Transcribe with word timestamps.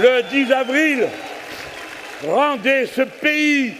le 0.00 0.22
10 0.22 0.52
avril, 0.52 1.08
rendez 2.26 2.86
ce 2.86 3.02
pays 3.02 3.74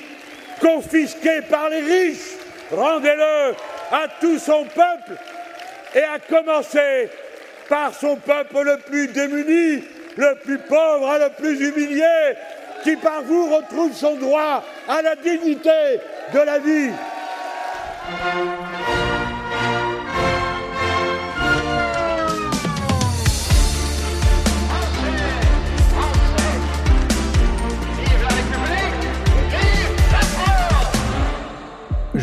confisqué 0.61 1.41
par 1.49 1.69
les 1.71 1.81
riches, 1.81 2.37
rendez-le 2.71 3.55
à 3.91 4.07
tout 4.21 4.39
son 4.39 4.65
peuple 4.65 5.19
et 5.95 6.03
à 6.03 6.19
commencer 6.19 7.09
par 7.69 7.95
son 7.95 8.17
peuple 8.17 8.63
le 8.63 8.77
plus 8.79 9.09
démuni, 9.09 9.83
le 10.17 10.35
plus 10.45 10.59
pauvre 10.59 11.19
le 11.19 11.31
plus 11.31 11.61
humilié, 11.69 12.35
qui 12.83 12.97
par 12.97 13.23
vous 13.23 13.55
retrouve 13.55 13.95
son 13.95 14.17
droit 14.17 14.63
à 14.89 15.03
la 15.03 15.17
dignité 15.17 16.01
de 16.33 16.39
la 16.41 16.59
vie. 16.59 16.91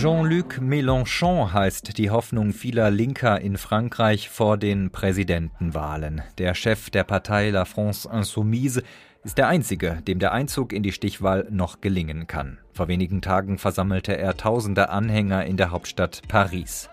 Jean-Luc 0.07 0.61
Mélenchon 0.61 1.51
heißt 1.51 1.97
die 1.97 2.09
Hoffnung 2.11 2.53
vieler 2.53 2.89
Linker 2.89 3.41
in 3.41 3.57
Frankreich 3.57 4.29
vor 4.29 4.55
den 4.55 4.89
Präsidentenwahlen. 4.89 6.21
Der 6.37 6.53
Chef 6.53 6.89
der 6.89 7.03
Partei 7.03 7.49
La 7.49 7.65
France 7.65 8.07
Insoumise 8.09 8.83
ist 9.25 9.37
der 9.37 9.49
einzige, 9.49 10.01
dem 10.07 10.19
der 10.19 10.31
Einzug 10.31 10.71
in 10.71 10.81
die 10.81 10.93
Stichwahl 10.93 11.45
noch 11.51 11.81
gelingen 11.81 12.25
kann. 12.25 12.57
Vor 12.71 12.87
wenigen 12.87 13.21
Tagen 13.21 13.57
versammelte 13.57 14.17
er 14.17 14.37
tausende 14.37 14.87
Anhänger 14.87 15.45
in 15.45 15.57
der 15.57 15.71
Hauptstadt 15.71 16.21
Paris. 16.29 16.89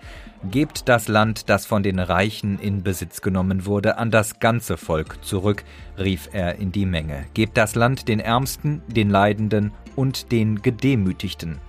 Gebt 0.50 0.88
das 0.88 1.06
Land, 1.06 1.48
das 1.48 1.66
von 1.66 1.84
den 1.84 2.00
Reichen 2.00 2.58
in 2.58 2.82
Besitz 2.82 3.22
genommen 3.22 3.64
wurde, 3.64 3.96
an 3.96 4.10
das 4.10 4.40
ganze 4.40 4.76
Volk 4.76 5.24
zurück, 5.24 5.62
rief 5.96 6.30
er 6.32 6.56
in 6.56 6.72
die 6.72 6.84
Menge. 6.84 7.26
Gebt 7.32 7.56
das 7.58 7.76
Land 7.76 8.08
den 8.08 8.18
Ärmsten, 8.18 8.82
den 8.88 9.08
Leidenden 9.08 9.70
und 9.94 10.32
den 10.32 10.62
Gedemütigten. 10.62 11.60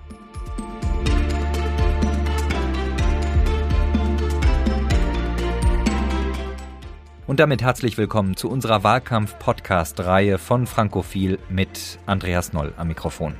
Und 7.26 7.40
damit 7.40 7.60
herzlich 7.60 7.98
willkommen 7.98 8.36
zu 8.36 8.48
unserer 8.48 8.84
Wahlkampf-Podcast-Reihe 8.84 10.38
von 10.38 10.68
Frankophil 10.68 11.40
mit 11.48 11.98
Andreas 12.06 12.52
Noll 12.52 12.72
am 12.76 12.86
Mikrofon. 12.86 13.34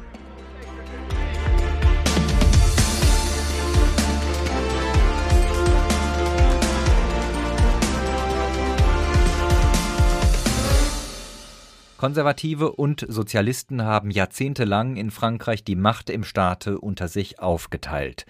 Konservative 11.97 12.73
und 12.73 13.07
Sozialisten 13.09 13.83
haben 13.83 14.11
jahrzehntelang 14.11 14.97
in 14.97 15.13
Frankreich 15.13 15.63
die 15.63 15.77
Macht 15.77 16.11
im 16.11 16.25
Staate 16.25 16.81
unter 16.81 17.07
sich 17.07 17.39
aufgeteilt. 17.39 18.27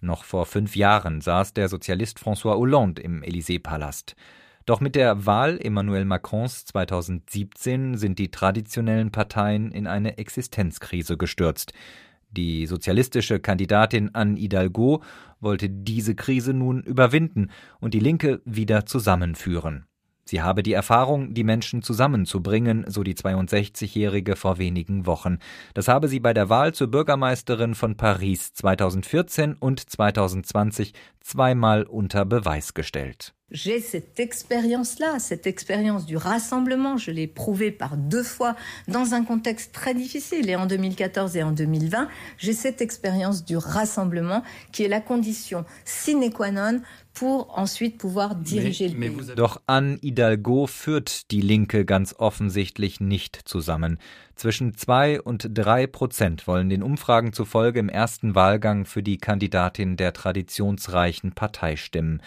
Noch 0.00 0.24
vor 0.24 0.46
fünf 0.46 0.74
Jahren 0.74 1.20
saß 1.20 1.54
der 1.54 1.68
Sozialist 1.68 2.18
François 2.18 2.56
Hollande 2.56 3.00
im 3.02 3.22
Élysée-Palast. 3.22 4.16
Doch 4.66 4.80
mit 4.80 4.96
der 4.96 5.26
Wahl 5.26 5.60
Emmanuel 5.62 6.04
Macrons 6.04 6.64
2017 6.64 7.96
sind 7.96 8.18
die 8.18 8.32
traditionellen 8.32 9.12
Parteien 9.12 9.70
in 9.70 9.86
eine 9.86 10.18
Existenzkrise 10.18 11.16
gestürzt. 11.16 11.72
Die 12.32 12.66
sozialistische 12.66 13.38
Kandidatin 13.38 14.10
Anne 14.12 14.36
Hidalgo 14.36 15.04
wollte 15.38 15.70
diese 15.70 16.16
Krise 16.16 16.52
nun 16.52 16.82
überwinden 16.82 17.52
und 17.78 17.94
die 17.94 18.00
Linke 18.00 18.42
wieder 18.44 18.86
zusammenführen. 18.86 19.86
Sie 20.28 20.42
habe 20.42 20.64
die 20.64 20.72
Erfahrung, 20.72 21.34
die 21.34 21.44
Menschen 21.44 21.82
zusammenzubringen, 21.82 22.84
so 22.88 23.04
die 23.04 23.14
62-Jährige 23.14 24.34
vor 24.34 24.58
wenigen 24.58 25.06
Wochen. 25.06 25.38
Das 25.74 25.86
habe 25.86 26.08
sie 26.08 26.18
bei 26.18 26.34
der 26.34 26.48
Wahl 26.48 26.74
zur 26.74 26.88
Bürgermeisterin 26.88 27.76
von 27.76 27.96
Paris 27.96 28.52
2014 28.54 29.54
und 29.54 29.88
2020 29.88 30.94
zweimal 31.26 31.86
unter 31.90 32.24
Beweis 32.24 32.72
gestellt. 32.74 33.32
J'ai 33.52 33.78
cette 33.78 34.18
expérience-là, 34.18 35.20
cette 35.20 35.46
expérience 35.46 36.04
du 36.04 36.16
rassemblement. 36.16 36.96
Je 36.96 37.12
l'ai 37.12 37.28
prouvé 37.28 37.70
par 37.70 37.96
deux 37.96 38.24
fois 38.24 38.56
dans 38.88 39.14
un 39.14 39.22
contexte 39.22 39.72
très 39.72 39.94
difficile, 39.94 40.50
et 40.50 40.56
en 40.56 40.66
2014 40.66 41.36
et 41.36 41.44
en 41.44 41.52
2020. 41.52 42.08
J'ai 42.38 42.52
cette 42.52 42.80
expérience 42.80 43.44
du 43.44 43.56
rassemblement 43.56 44.42
qui 44.72 44.82
est 44.82 44.88
la 44.88 45.00
condition 45.00 45.64
sine 45.84 46.32
qua 46.32 46.50
non 46.50 46.80
pour 47.14 47.56
ensuite 47.56 47.98
pouvoir 47.98 48.34
diriger 48.34 48.92
mais, 48.96 49.08
le 49.08 49.16
pays. 49.16 49.34
Doch 49.36 49.62
Anne 49.68 49.98
Hidalgo 50.02 50.66
führt 50.66 51.30
die 51.30 51.40
Linke 51.40 51.84
ganz 51.84 52.16
offensichtlich 52.18 53.00
nicht 53.00 53.40
zusammen. 53.44 53.96
Zwischen 54.36 54.74
zwei 54.74 55.20
und 55.20 55.48
drei 55.54 55.86
Prozent 55.86 56.46
wollen 56.46 56.68
den 56.68 56.82
Umfragen 56.82 57.32
zufolge 57.32 57.80
im 57.80 57.88
ersten 57.88 58.34
Wahlgang 58.34 58.84
für 58.84 59.02
die 59.02 59.16
Kandidatin 59.16 59.96
der 59.96 60.12
traditionsreichen 60.12 61.32
Partei 61.32 61.76
stimmen. 61.76 62.20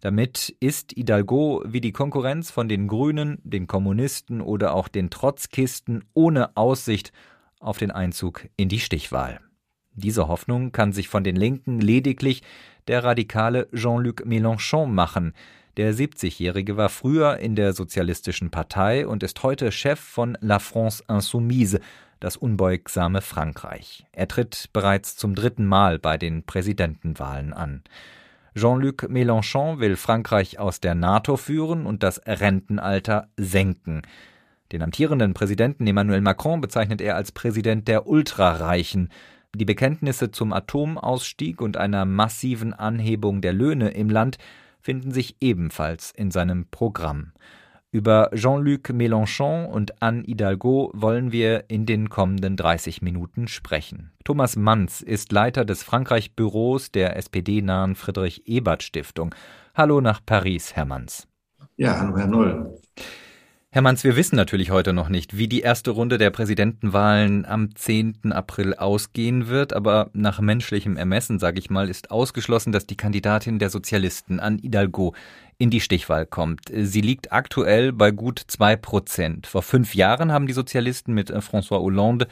Damit 0.00 0.54
ist 0.60 0.92
Hidalgo 0.92 1.64
wie 1.66 1.80
die 1.80 1.90
Konkurrenz 1.90 2.52
von 2.52 2.68
den 2.68 2.86
Grünen, 2.86 3.38
den 3.42 3.66
Kommunisten 3.66 4.40
oder 4.40 4.72
auch 4.72 4.86
den 4.86 5.10
Trotzkisten 5.10 6.04
ohne 6.14 6.56
Aussicht 6.56 7.12
auf 7.58 7.78
den 7.78 7.90
Einzug 7.90 8.48
in 8.56 8.68
die 8.68 8.78
Stichwahl. 8.78 9.40
Diese 9.92 10.28
Hoffnung 10.28 10.70
kann 10.70 10.92
sich 10.92 11.08
von 11.08 11.24
den 11.24 11.34
Linken 11.34 11.80
lediglich 11.80 12.44
der 12.86 13.02
radikale 13.02 13.68
Jean-Luc 13.74 14.24
Mélenchon 14.24 14.86
machen. 14.86 15.32
Der 15.78 15.94
70-Jährige 15.94 16.76
war 16.76 16.88
früher 16.88 17.36
in 17.36 17.54
der 17.54 17.72
Sozialistischen 17.72 18.50
Partei 18.50 19.06
und 19.06 19.22
ist 19.22 19.44
heute 19.44 19.70
Chef 19.70 20.00
von 20.00 20.36
La 20.40 20.58
France 20.58 21.04
Insoumise, 21.08 21.78
das 22.18 22.36
unbeugsame 22.36 23.20
Frankreich. 23.20 24.04
Er 24.10 24.26
tritt 24.26 24.70
bereits 24.72 25.16
zum 25.16 25.36
dritten 25.36 25.66
Mal 25.66 26.00
bei 26.00 26.18
den 26.18 26.42
Präsidentenwahlen 26.42 27.52
an. 27.52 27.84
Jean-Luc 28.56 29.04
Mélenchon 29.04 29.78
will 29.78 29.94
Frankreich 29.94 30.58
aus 30.58 30.80
der 30.80 30.96
NATO 30.96 31.36
führen 31.36 31.86
und 31.86 32.02
das 32.02 32.20
Rentenalter 32.26 33.28
senken. 33.36 34.02
Den 34.72 34.82
amtierenden 34.82 35.32
Präsidenten 35.32 35.86
Emmanuel 35.86 36.22
Macron 36.22 36.60
bezeichnet 36.60 37.00
er 37.00 37.14
als 37.14 37.30
Präsident 37.30 37.86
der 37.86 38.08
Ultrareichen. 38.08 39.10
Die 39.54 39.64
Bekenntnisse 39.64 40.32
zum 40.32 40.52
Atomausstieg 40.52 41.60
und 41.60 41.76
einer 41.76 42.04
massiven 42.04 42.74
Anhebung 42.74 43.42
der 43.42 43.52
Löhne 43.52 43.90
im 43.90 44.10
Land 44.10 44.38
finden 44.80 45.12
sich 45.12 45.36
ebenfalls 45.40 46.10
in 46.10 46.30
seinem 46.30 46.66
Programm. 46.70 47.32
Über 47.90 48.30
Jean-Luc 48.34 48.90
Mélenchon 48.90 49.64
und 49.64 50.02
Anne 50.02 50.22
Hidalgo 50.24 50.90
wollen 50.94 51.32
wir 51.32 51.64
in 51.68 51.86
den 51.86 52.10
kommenden 52.10 52.54
30 52.54 53.00
Minuten 53.00 53.48
sprechen. 53.48 54.12
Thomas 54.24 54.56
Manz 54.56 55.00
ist 55.00 55.32
Leiter 55.32 55.64
des 55.64 55.82
Frankreich-Büros 55.82 56.92
der 56.92 57.16
SPD-nahen 57.16 57.94
Friedrich-Ebert-Stiftung. 57.94 59.34
Hallo 59.74 60.02
nach 60.02 60.20
Paris, 60.24 60.76
Herr 60.76 60.84
Manz. 60.84 61.26
Ja, 61.76 61.98
hallo, 61.98 62.18
Herr 62.18 62.26
Noll. 62.26 62.78
Herr 63.70 63.82
Manz, 63.82 64.02
wir 64.02 64.16
wissen 64.16 64.36
natürlich 64.36 64.70
heute 64.70 64.94
noch 64.94 65.10
nicht, 65.10 65.36
wie 65.36 65.46
die 65.46 65.60
erste 65.60 65.90
Runde 65.90 66.16
der 66.16 66.30
Präsidentenwahlen 66.30 67.44
am 67.44 67.74
10. 67.74 68.32
April 68.32 68.72
ausgehen 68.72 69.48
wird, 69.48 69.74
aber 69.74 70.08
nach 70.14 70.40
menschlichem 70.40 70.96
Ermessen, 70.96 71.38
sage 71.38 71.58
ich 71.58 71.68
mal, 71.68 71.90
ist 71.90 72.10
ausgeschlossen, 72.10 72.72
dass 72.72 72.86
die 72.86 72.96
Kandidatin 72.96 73.58
der 73.58 73.68
Sozialisten 73.68 74.40
an 74.40 74.56
Hidalgo 74.58 75.14
in 75.58 75.68
die 75.68 75.82
Stichwahl 75.82 76.24
kommt. 76.24 76.62
Sie 76.74 77.02
liegt 77.02 77.30
aktuell 77.30 77.92
bei 77.92 78.10
gut 78.10 78.42
zwei 78.46 78.74
Prozent. 78.74 79.46
Vor 79.46 79.60
fünf 79.60 79.94
Jahren 79.94 80.32
haben 80.32 80.46
die 80.46 80.54
Sozialisten 80.54 81.12
mit 81.12 81.28
äh, 81.28 81.40
François 81.40 81.80
Hollande 81.80 82.26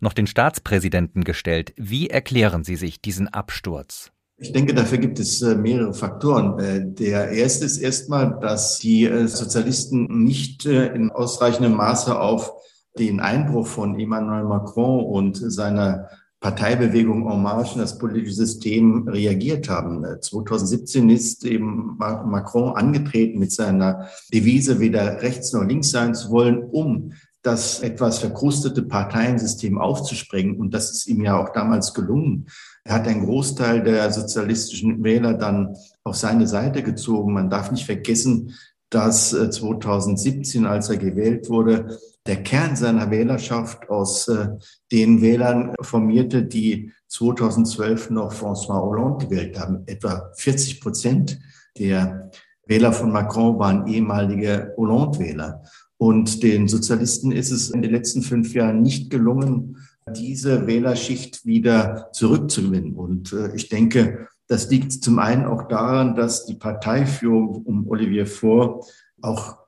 noch 0.00 0.14
den 0.14 0.26
Staatspräsidenten 0.26 1.22
gestellt. 1.22 1.74
Wie 1.76 2.08
erklären 2.08 2.64
Sie 2.64 2.76
sich 2.76 3.02
diesen 3.02 3.28
Absturz? 3.28 4.10
Ich 4.40 4.52
denke, 4.52 4.72
dafür 4.72 4.98
gibt 4.98 5.18
es 5.18 5.42
äh, 5.42 5.56
mehrere 5.56 5.92
Faktoren. 5.92 6.60
Äh, 6.60 6.92
der 6.92 7.30
erste 7.30 7.64
ist 7.64 7.78
erstmal, 7.78 8.38
dass 8.40 8.78
die 8.78 9.04
äh, 9.04 9.26
Sozialisten 9.26 10.22
nicht 10.22 10.64
in 10.64 11.10
ausreichendem 11.10 11.74
Maße 11.74 12.18
auf 12.18 12.52
den 12.96 13.18
Einbruch 13.18 13.66
von 13.66 13.98
Emmanuel 13.98 14.44
Macron 14.44 15.04
und 15.04 15.36
seiner 15.36 16.08
Parteibewegung 16.40 17.28
En 17.28 17.42
Marche 17.42 17.74
in 17.74 17.80
das 17.80 17.98
politische 17.98 18.34
System 18.34 19.08
reagiert 19.08 19.68
haben. 19.68 20.04
2017 20.20 21.10
ist 21.10 21.44
eben 21.44 21.96
Macron 21.98 22.76
angetreten 22.76 23.40
mit 23.40 23.50
seiner 23.50 24.08
Devise, 24.32 24.78
weder 24.78 25.20
rechts 25.20 25.52
noch 25.52 25.64
links 25.64 25.90
sein 25.90 26.14
zu 26.14 26.30
wollen, 26.30 26.62
um 26.62 27.12
das 27.42 27.80
etwas 27.80 28.20
verkrustete 28.20 28.82
Parteiensystem 28.82 29.78
aufzusprengen. 29.78 30.56
Und 30.56 30.74
das 30.74 30.92
ist 30.92 31.08
ihm 31.08 31.24
ja 31.24 31.36
auch 31.42 31.52
damals 31.52 31.92
gelungen. 31.92 32.46
Er 32.88 32.94
hat 32.94 33.06
einen 33.06 33.26
Großteil 33.26 33.82
der 33.82 34.10
sozialistischen 34.10 35.04
Wähler 35.04 35.34
dann 35.34 35.76
auf 36.04 36.16
seine 36.16 36.46
Seite 36.46 36.82
gezogen. 36.82 37.34
Man 37.34 37.50
darf 37.50 37.70
nicht 37.70 37.84
vergessen, 37.84 38.54
dass 38.88 39.28
2017, 39.28 40.64
äh, 40.64 40.68
als 40.68 40.88
er 40.88 40.96
gewählt 40.96 41.50
wurde, 41.50 41.98
der 42.24 42.42
Kern 42.42 42.76
seiner 42.76 43.10
Wählerschaft 43.10 43.90
aus 43.90 44.28
äh, 44.28 44.48
den 44.90 45.20
Wählern 45.20 45.74
formierte, 45.82 46.44
die 46.44 46.90
2012 47.08 48.08
noch 48.08 48.32
François 48.32 48.80
Hollande 48.80 49.26
gewählt 49.26 49.60
haben. 49.60 49.82
Etwa 49.84 50.32
40 50.36 50.80
Prozent 50.80 51.38
der 51.76 52.30
Wähler 52.64 52.94
von 52.94 53.12
Macron 53.12 53.58
waren 53.58 53.86
ehemalige 53.86 54.72
Hollande-Wähler. 54.78 55.62
Und 55.98 56.42
den 56.42 56.68
Sozialisten 56.68 57.32
ist 57.32 57.50
es 57.50 57.68
in 57.68 57.82
den 57.82 57.90
letzten 57.90 58.22
fünf 58.22 58.54
Jahren 58.54 58.80
nicht 58.80 59.10
gelungen, 59.10 59.76
diese 60.12 60.66
Wählerschicht 60.66 61.46
wieder 61.46 62.08
zurückzugewinnen. 62.12 62.94
Und 62.94 63.32
äh, 63.32 63.54
ich 63.54 63.68
denke, 63.68 64.28
das 64.46 64.70
liegt 64.70 64.92
zum 64.92 65.18
einen 65.18 65.44
auch 65.44 65.68
daran, 65.68 66.14
dass 66.14 66.46
die 66.46 66.54
Parteiführung 66.54 67.62
um 67.64 67.88
Olivier 67.88 68.26
Faure 68.26 68.80
auch 69.20 69.58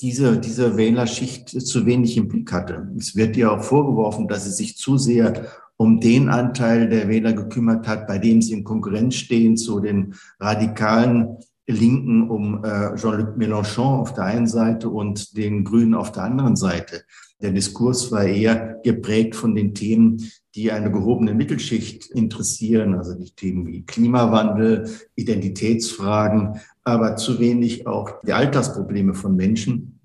diese, 0.00 0.38
diese 0.38 0.76
Wählerschicht 0.76 1.48
zu 1.48 1.86
wenig 1.86 2.16
im 2.16 2.28
Blick 2.28 2.52
hatte. 2.52 2.88
Es 2.96 3.16
wird 3.16 3.36
ihr 3.36 3.50
auch 3.50 3.62
vorgeworfen, 3.62 4.28
dass 4.28 4.44
sie 4.44 4.52
sich 4.52 4.76
zu 4.76 4.96
sehr 4.96 5.46
um 5.76 6.00
den 6.00 6.28
Anteil 6.28 6.88
der 6.88 7.08
Wähler 7.08 7.32
gekümmert 7.32 7.86
hat, 7.86 8.06
bei 8.08 8.18
dem 8.18 8.42
sie 8.42 8.52
in 8.52 8.64
Konkurrenz 8.64 9.14
stehen 9.14 9.56
zu 9.56 9.78
den 9.78 10.14
radikalen 10.40 11.36
Linken 11.68 12.28
um 12.28 12.64
äh, 12.64 12.94
Jean-Luc 12.96 13.36
Mélenchon 13.36 14.00
auf 14.00 14.14
der 14.14 14.24
einen 14.24 14.46
Seite 14.46 14.88
und 14.88 15.36
den 15.36 15.64
Grünen 15.64 15.94
auf 15.94 16.12
der 16.12 16.24
anderen 16.24 16.56
Seite. 16.56 17.02
Der 17.40 17.52
Diskurs 17.52 18.10
war 18.10 18.24
eher 18.24 18.80
geprägt 18.82 19.36
von 19.36 19.54
den 19.54 19.74
Themen, 19.74 20.28
die 20.54 20.72
eine 20.72 20.90
gehobene 20.90 21.34
Mittelschicht 21.34 22.06
interessieren, 22.06 22.94
also 22.94 23.14
die 23.14 23.30
Themen 23.30 23.66
wie 23.66 23.84
Klimawandel, 23.84 24.90
Identitätsfragen, 25.14 26.60
aber 26.82 27.16
zu 27.16 27.38
wenig 27.38 27.86
auch 27.86 28.22
die 28.26 28.32
Alltagsprobleme 28.32 29.14
von 29.14 29.36
Menschen. 29.36 30.00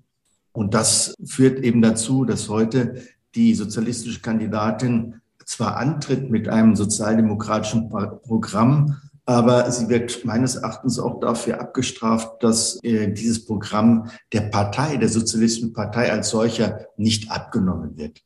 Und 0.52 0.74
das 0.74 1.14
führt 1.24 1.58
eben 1.64 1.82
dazu, 1.82 2.24
dass 2.24 2.48
heute 2.48 3.02
die 3.34 3.54
sozialistische 3.54 4.20
Kandidatin 4.20 5.16
zwar 5.44 5.76
antritt 5.76 6.30
mit 6.30 6.48
einem 6.48 6.76
sozialdemokratischen 6.76 7.88
Programm, 7.88 8.96
aber 9.26 9.70
sie 9.70 9.88
wird 9.88 10.24
meines 10.24 10.56
Erachtens 10.56 10.98
auch 10.98 11.20
dafür 11.20 11.60
abgestraft, 11.60 12.42
dass 12.42 12.78
äh, 12.82 13.12
dieses 13.12 13.46
Programm 13.46 14.10
der 14.32 14.42
Partei, 14.42 14.96
der 14.96 15.08
Sozialistischen 15.08 15.72
Partei 15.72 16.12
als 16.12 16.30
solcher 16.30 16.86
nicht 16.96 17.30
abgenommen 17.30 17.96
wird. 17.96 18.20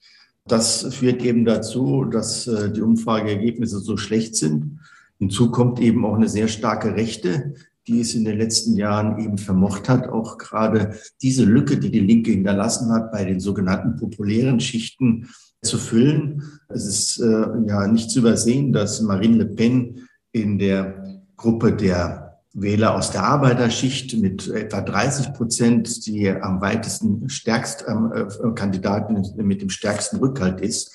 Das 0.46 0.94
führt 0.94 1.22
eben 1.22 1.44
dazu, 1.44 2.04
dass 2.04 2.46
äh, 2.46 2.72
die 2.72 2.80
Umfrageergebnisse 2.80 3.78
so 3.78 3.96
schlecht 3.96 4.34
sind. 4.34 4.80
Hinzu 5.18 5.50
kommt 5.50 5.78
eben 5.80 6.04
auch 6.04 6.14
eine 6.14 6.28
sehr 6.28 6.48
starke 6.48 6.94
Rechte, 6.94 7.54
die 7.86 8.00
es 8.00 8.14
in 8.14 8.24
den 8.24 8.38
letzten 8.38 8.76
Jahren 8.76 9.18
eben 9.18 9.38
vermocht 9.38 9.88
hat, 9.88 10.08
auch 10.08 10.36
gerade 10.36 10.96
diese 11.22 11.44
Lücke, 11.44 11.78
die 11.78 11.90
die 11.90 12.00
Linke 12.00 12.30
hinterlassen 12.32 12.92
hat, 12.92 13.12
bei 13.12 13.24
den 13.24 13.40
sogenannten 13.40 13.96
populären 13.96 14.60
Schichten 14.60 15.28
zu 15.62 15.78
füllen. 15.78 16.42
Es 16.68 16.86
ist 16.86 17.20
äh, 17.20 17.46
ja 17.66 17.86
nicht 17.86 18.10
zu 18.10 18.20
übersehen, 18.20 18.72
dass 18.72 19.00
Marine 19.00 19.38
Le 19.38 19.46
Pen 19.46 20.07
in 20.32 20.58
der 20.58 21.22
Gruppe 21.36 21.72
der 21.72 22.28
Wähler 22.52 22.94
aus 22.94 23.10
der 23.10 23.24
Arbeiterschicht 23.24 24.16
mit 24.16 24.48
etwa 24.48 24.80
30 24.80 25.32
Prozent, 25.32 26.06
die 26.06 26.28
am 26.28 26.60
weitesten 26.60 27.28
stärkst 27.28 27.84
äh, 27.86 28.26
Kandidaten 28.54 29.22
mit 29.36 29.62
dem 29.62 29.70
stärksten 29.70 30.16
Rückhalt 30.16 30.60
ist. 30.60 30.94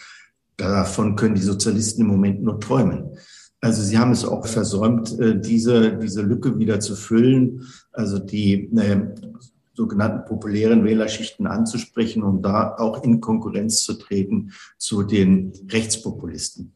Davon 0.57 1.15
können 1.15 1.35
die 1.35 1.41
Sozialisten 1.41 2.01
im 2.01 2.07
Moment 2.07 2.44
nur 2.44 2.59
träumen. 2.59 3.18
Also 3.62 3.81
sie 3.81 3.97
haben 3.97 4.12
es 4.12 4.25
auch 4.25 4.45
versäumt, 4.45 5.18
äh, 5.19 5.39
diese, 5.39 5.97
diese 5.97 6.21
Lücke 6.21 6.59
wieder 6.59 6.80
zu 6.80 6.95
füllen, 6.95 7.65
also 7.94 8.19
die 8.19 8.69
äh, 8.75 9.15
sogenannten 9.74 10.25
populären 10.25 10.83
Wählerschichten 10.83 11.47
anzusprechen 11.47 12.24
und 12.24 12.41
da 12.41 12.75
auch 12.77 13.03
in 13.03 13.21
Konkurrenz 13.21 13.83
zu 13.83 13.94
treten 13.94 14.51
zu 14.77 15.03
den 15.03 15.53
Rechtspopulisten. 15.69 16.74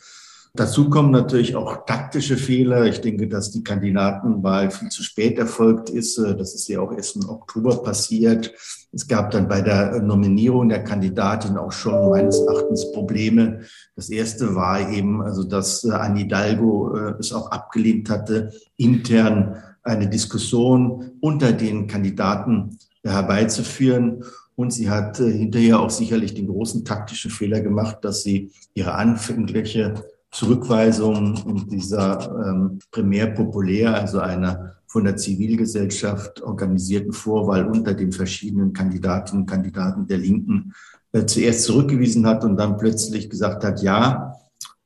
Dazu 0.57 0.89
kommen 0.89 1.11
natürlich 1.11 1.55
auch 1.55 1.85
taktische 1.85 2.35
Fehler. 2.35 2.85
Ich 2.85 2.99
denke, 2.99 3.27
dass 3.27 3.51
die 3.51 3.63
Kandidatenwahl 3.63 4.71
viel 4.71 4.89
zu 4.89 5.03
spät 5.03 5.37
erfolgt 5.37 5.91
ist. 5.91 6.17
Das 6.17 6.55
ist 6.55 6.67
ja 6.67 6.79
auch 6.79 6.91
erst 6.91 7.15
im 7.15 7.29
Oktober 7.29 7.83
passiert. 7.83 8.51
Es 8.91 9.07
gab 9.07 9.29
dann 9.29 9.47
bei 9.47 9.61
der 9.61 10.01
Nominierung 10.01 10.67
der 10.69 10.83
Kandidatin 10.83 11.57
auch 11.57 11.71
schon 11.71 12.09
meines 12.09 12.39
Erachtens 12.39 12.91
Probleme. 12.91 13.59
Das 13.95 14.09
erste 14.09 14.55
war 14.55 14.89
eben, 14.91 15.21
also 15.21 15.43
dass 15.43 15.85
Anne 15.85 16.21
Hidalgo 16.21 16.97
äh, 16.97 17.13
es 17.19 17.31
auch 17.33 17.51
abgelehnt 17.51 18.09
hatte, 18.09 18.51
intern 18.77 19.61
eine 19.83 20.09
Diskussion 20.09 21.11
unter 21.21 21.53
den 21.53 21.85
Kandidaten 21.85 22.79
herbeizuführen. 23.03 24.23
Und 24.55 24.73
sie 24.73 24.89
hat 24.89 25.19
äh, 25.19 25.31
hinterher 25.31 25.79
auch 25.79 25.91
sicherlich 25.91 26.33
den 26.33 26.47
großen 26.47 26.83
taktischen 26.83 27.29
Fehler 27.29 27.61
gemacht, 27.61 27.97
dass 28.01 28.23
sie 28.23 28.51
ihre 28.73 28.95
anfängliche 28.95 29.93
Zurückweisung 30.37 31.67
dieser 31.67 32.29
ähm, 32.45 32.77
primär 32.91 33.31
populär, 33.31 33.95
also 33.95 34.19
einer 34.19 34.75
von 34.85 35.03
der 35.03 35.17
Zivilgesellschaft 35.17 36.43
organisierten 36.43 37.11
Vorwahl 37.11 37.65
unter 37.65 37.95
den 37.95 38.11
verschiedenen 38.11 38.71
Kandidatinnen 38.71 39.41
und 39.41 39.49
Kandidaten 39.49 40.05
der 40.05 40.19
Linken 40.19 40.75
äh, 41.11 41.25
zuerst 41.25 41.63
zurückgewiesen 41.63 42.27
hat 42.27 42.43
und 42.43 42.55
dann 42.55 42.77
plötzlich 42.77 43.31
gesagt 43.31 43.63
hat, 43.63 43.81
ja, 43.81 44.35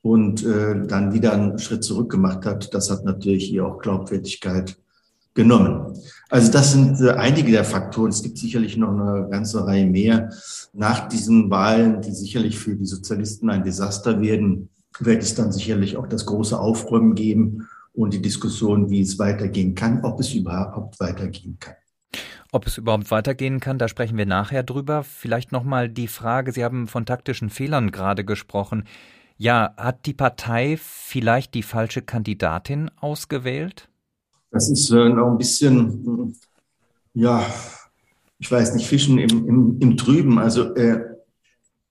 und 0.01 0.41
äh, 0.45 0.87
dann 0.87 1.13
wieder 1.13 1.33
einen 1.33 1.59
Schritt 1.59 1.83
zurück 1.83 2.09
gemacht 2.09 2.45
hat. 2.45 2.73
Das 2.73 2.89
hat 2.89 3.03
natürlich 3.03 3.51
ihr 3.51 3.65
auch 3.65 3.79
Glaubwürdigkeit 3.79 4.77
genommen. 5.33 5.99
Also 6.29 6.49
das 6.49 6.71
sind 6.71 7.01
äh, 7.01 7.11
einige 7.11 7.51
der 7.51 7.65
Faktoren. 7.65 8.09
Es 8.09 8.23
gibt 8.23 8.37
sicherlich 8.37 8.77
noch 8.77 8.91
eine 8.91 9.27
ganze 9.29 9.67
Reihe 9.67 9.85
mehr. 9.85 10.29
Nach 10.71 11.09
diesen 11.09 11.49
Wahlen, 11.49 12.01
die 12.01 12.13
sicherlich 12.13 12.57
für 12.57 12.73
die 12.73 12.85
Sozialisten 12.85 13.49
ein 13.49 13.65
Desaster 13.65 14.21
werden, 14.21 14.69
wird 14.99 15.23
es 15.23 15.35
dann 15.35 15.51
sicherlich 15.51 15.97
auch 15.97 16.07
das 16.07 16.25
große 16.25 16.59
Aufräumen 16.59 17.15
geben 17.15 17.67
und 17.93 18.13
die 18.13 18.21
Diskussion, 18.21 18.89
wie 18.89 19.01
es 19.01 19.19
weitergehen 19.19 19.75
kann, 19.75 20.03
ob 20.03 20.19
es 20.19 20.33
überhaupt 20.33 20.99
weitergehen 20.99 21.57
kann. 21.59 21.75
Ob 22.51 22.67
es 22.67 22.77
überhaupt 22.77 23.09
weitergehen 23.11 23.61
kann, 23.61 23.77
da 23.77 23.87
sprechen 23.87 24.17
wir 24.17 24.25
nachher 24.25 24.63
drüber. 24.63 25.03
Vielleicht 25.03 25.53
nochmal 25.53 25.87
die 25.87 26.07
Frage, 26.07 26.51
Sie 26.51 26.63
haben 26.63 26.87
von 26.87 27.05
taktischen 27.05 27.49
Fehlern 27.49 27.91
gerade 27.91 28.25
gesprochen. 28.25 28.83
Ja, 29.37 29.73
hat 29.77 30.05
die 30.05 30.13
Partei 30.13 30.77
vielleicht 30.77 31.53
die 31.53 31.63
falsche 31.63 32.01
Kandidatin 32.01 32.91
ausgewählt? 32.99 33.89
Das 34.51 34.69
ist 34.69 34.91
äh, 34.91 35.09
noch 35.09 35.31
ein 35.31 35.37
bisschen, 35.37 36.35
ja, 37.13 37.45
ich 38.37 38.51
weiß 38.51 38.75
nicht, 38.75 38.85
Fischen 38.85 39.17
im, 39.17 39.47
im, 39.47 39.79
im 39.79 39.97
Trüben. 39.97 40.37
Also 40.37 40.75
äh, 40.75 41.05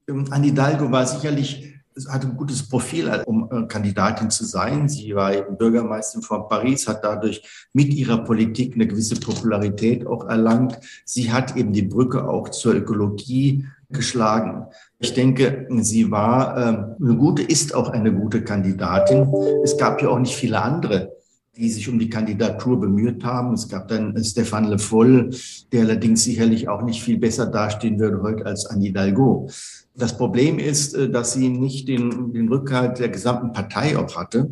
Anne 0.07 0.47
Hidalgo 0.47 0.93
war 0.93 1.07
sicherlich, 1.07 1.80
hatte 2.09 2.29
ein 2.29 2.37
gutes 2.37 2.69
Profil, 2.69 3.11
um 3.27 3.49
äh, 3.51 3.67
Kandidatin 3.67 4.31
zu 4.31 4.45
sein. 4.45 4.89
Sie 4.89 5.15
war 5.15 5.35
eben 5.35 5.57
Bürgermeisterin 5.57 6.23
von 6.23 6.49
Paris, 6.49 6.89
hat 6.89 7.05
dadurch 7.05 7.43
mit 7.73 7.93
ihrer 7.95 8.19
Politik 8.25 8.75
eine 8.75 8.87
gewisse 8.87 9.17
Popularität 9.17 10.07
auch 10.07 10.29
erlangt. 10.29 10.79
Sie 11.05 11.33
hat 11.33 11.57
eben 11.57 11.73
die 11.73 11.83
Brücke 11.83 12.29
auch 12.29 12.49
zur 12.49 12.75
Ökologie 12.75 13.67
geschlagen. 13.91 14.67
Ich 14.99 15.15
denke, 15.15 15.67
sie 15.81 16.11
war 16.11 16.57
äh, 16.57 16.61
eine 16.61 17.17
gute, 17.17 17.43
ist 17.43 17.75
auch 17.75 17.91
eine 17.91 18.13
gute 18.13 18.43
Kandidatin. 18.43 19.33
Es 19.65 19.77
gab 19.77 20.01
ja 20.03 20.09
auch 20.09 20.19
nicht 20.19 20.35
viele 20.35 20.63
andere 20.63 21.20
die 21.57 21.69
sich 21.71 21.89
um 21.89 21.99
die 21.99 22.11
Kandidatur 22.11 22.81
bemüht 22.81 23.25
haben. 23.25 23.55
Es 23.55 23.69
gab 23.69 23.89
dann 23.89 24.23
Stefan 24.23 24.69
Le 24.69 24.79
Foll, 24.79 25.31
der 25.73 25.83
allerdings 25.83 26.25
sicherlich 26.25 26.69
auch 26.69 26.83
nicht 26.83 27.03
viel 27.03 27.19
besser 27.19 27.47
dastehen 27.47 27.99
würde 27.99 28.23
heute 28.23 28.47
als 28.47 28.67
Anne 28.67 28.85
Hidalgo. 28.85 29.49
Das 29.95 30.17
Problem 30.17 30.59
ist, 30.59 30.95
äh, 30.95 31.11
dass 31.11 31.33
sie 31.33 31.49
nicht 31.49 31.89
den, 31.89 32.33
den 32.33 32.49
Rückhalt 32.49 32.99
der 32.99 33.09
gesamten 33.09 33.53
Partei 33.53 33.99
auch 33.99 34.17
hatte. 34.17 34.51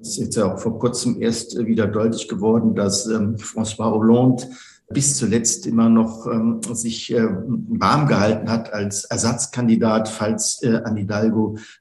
Es 0.00 0.10
ist 0.10 0.18
jetzt 0.18 0.38
auch 0.38 0.58
vor 0.58 0.78
kurzem 0.78 1.20
erst 1.20 1.58
wieder 1.58 1.86
deutlich 1.86 2.26
geworden, 2.26 2.74
dass 2.74 3.06
ähm, 3.06 3.36
François 3.36 3.92
Hollande 3.92 4.44
bis 4.88 5.16
zuletzt 5.16 5.66
immer 5.66 5.88
noch 5.88 6.26
ähm, 6.26 6.60
sich 6.72 7.12
äh, 7.12 7.22
warm 7.22 8.08
gehalten 8.08 8.50
hat 8.50 8.72
als 8.72 9.04
Ersatzkandidat, 9.04 10.08
falls 10.08 10.62
äh, 10.62 10.80
Anne 10.84 11.06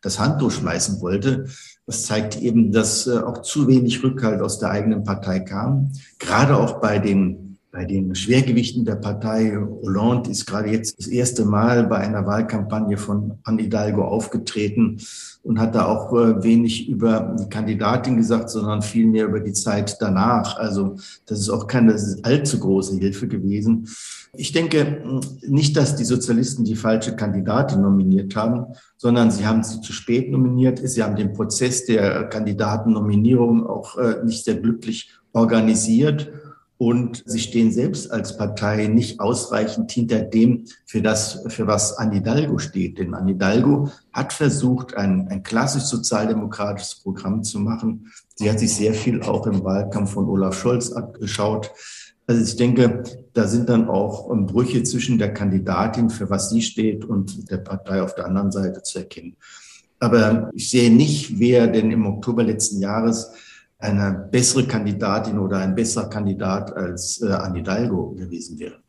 das 0.01 0.19
Handtuch 0.19 0.51
schmeißen 0.51 1.01
wollte. 1.01 1.45
Das 1.89 2.03
zeigt 2.03 2.39
eben, 2.39 2.71
dass 2.71 3.07
äh, 3.07 3.17
auch 3.17 3.41
zu 3.41 3.67
wenig 3.67 4.03
Rückhalt 4.03 4.41
aus 4.41 4.59
der 4.59 4.69
eigenen 4.69 5.03
Partei 5.03 5.39
kam. 5.39 5.89
Gerade 6.19 6.55
auch 6.55 6.79
bei 6.79 6.99
den 6.99 7.48
bei 7.71 7.85
den 7.85 8.15
Schwergewichten 8.15 8.83
der 8.83 8.95
Partei. 8.95 9.55
Hollande 9.55 10.31
ist 10.31 10.47
gerade 10.47 10.69
jetzt 10.69 10.97
das 10.97 11.07
erste 11.07 11.45
Mal 11.45 11.85
bei 11.85 11.97
einer 11.97 12.25
Wahlkampagne 12.25 12.97
von 12.97 13.37
Anne 13.43 13.61
Hidalgo 13.61 14.03
aufgetreten 14.03 14.97
und 15.43 15.59
hat 15.59 15.75
da 15.75 15.85
auch 15.85 16.11
äh, 16.13 16.43
wenig 16.43 16.89
über 16.89 17.35
die 17.39 17.47
Kandidatin 17.49 18.17
gesagt, 18.17 18.49
sondern 18.49 18.81
vielmehr 18.81 19.25
über 19.25 19.39
die 19.39 19.53
Zeit 19.53 19.97
danach. 19.99 20.57
Also 20.57 20.97
das 21.27 21.39
ist 21.39 21.49
auch 21.49 21.67
keine 21.67 21.95
allzu 22.23 22.59
große 22.59 22.97
Hilfe 22.97 23.27
gewesen. 23.27 23.87
Ich 24.33 24.51
denke 24.51 25.21
nicht, 25.41 25.75
dass 25.75 25.95
die 25.95 26.05
Sozialisten 26.05 26.63
die 26.63 26.75
falsche 26.75 27.15
Kandidatin 27.15 27.81
nominiert 27.81 28.35
haben, 28.35 28.65
sondern 28.97 29.31
sie 29.31 29.45
haben 29.45 29.63
sie 29.63 29.81
zu 29.81 29.93
spät 29.93 30.31
nominiert. 30.31 30.79
Sie 30.83 31.03
haben 31.03 31.15
den 31.15 31.33
Prozess 31.33 31.85
der 31.85 32.25
Kandidatennominierung 32.25 33.65
auch 33.65 33.97
äh, 33.97 34.23
nicht 34.23 34.43
sehr 34.43 34.55
glücklich 34.55 35.11
organisiert. 35.33 36.31
Und 36.81 37.23
sie 37.25 37.39
stehen 37.39 37.73
selbst 37.73 38.09
als 38.09 38.37
Partei 38.37 38.87
nicht 38.87 39.19
ausreichend 39.19 39.91
hinter 39.91 40.21
dem, 40.21 40.63
für 40.85 41.01
das, 41.01 41.43
für 41.47 41.67
was 41.67 41.97
Anne 41.97 42.15
Hidalgo 42.15 42.57
steht. 42.57 42.99
Denn 42.99 43.13
Anne 43.13 43.33
Hidalgo 43.33 43.91
hat 44.13 44.31
versucht, 44.31 44.95
ein, 44.95 45.27
ein 45.27 45.43
klassisch 45.43 45.83
sozialdemokratisches 45.83 47.01
Programm 47.01 47.43
zu 47.43 47.59
machen. 47.59 48.13
Sie 48.35 48.49
hat 48.49 48.59
sich 48.59 48.73
sehr 48.73 48.93
viel 48.93 49.21
auch 49.23 49.45
im 49.45 49.61
Wahlkampf 49.65 50.11
von 50.11 50.29
Olaf 50.29 50.57
Scholz 50.57 50.93
abgeschaut. 50.93 51.69
Also 52.27 52.43
ich 52.43 52.55
denke, 52.55 53.03
da 53.33 53.45
sind 53.45 53.67
dann 53.67 53.89
auch 53.89 54.33
Brüche 54.45 54.81
zwischen 54.83 55.17
der 55.17 55.33
Kandidatin, 55.33 56.09
für 56.09 56.29
was 56.29 56.49
sie 56.49 56.61
steht, 56.61 57.03
und 57.03 57.51
der 57.51 57.57
Partei 57.57 58.01
auf 58.01 58.15
der 58.15 58.25
anderen 58.25 58.53
Seite 58.53 58.83
zu 58.83 58.99
erkennen. 58.99 59.35
Aber 59.99 60.49
ich 60.53 60.69
sehe 60.69 60.89
nicht, 60.89 61.39
wer 61.39 61.67
denn 61.67 61.91
im 61.91 62.05
Oktober 62.05 62.43
letzten 62.45 62.79
Jahres 62.79 63.33
eine 63.79 64.27
bessere 64.31 64.65
Kandidatin 64.65 65.39
oder 65.39 65.57
ein 65.57 65.73
besserer 65.73 66.09
Kandidat 66.09 66.75
als 66.75 67.21
äh, 67.21 67.31
Anne 67.31 67.59
Hidalgo 67.59 68.11
gewesen 68.11 68.59
wäre. 68.59 68.79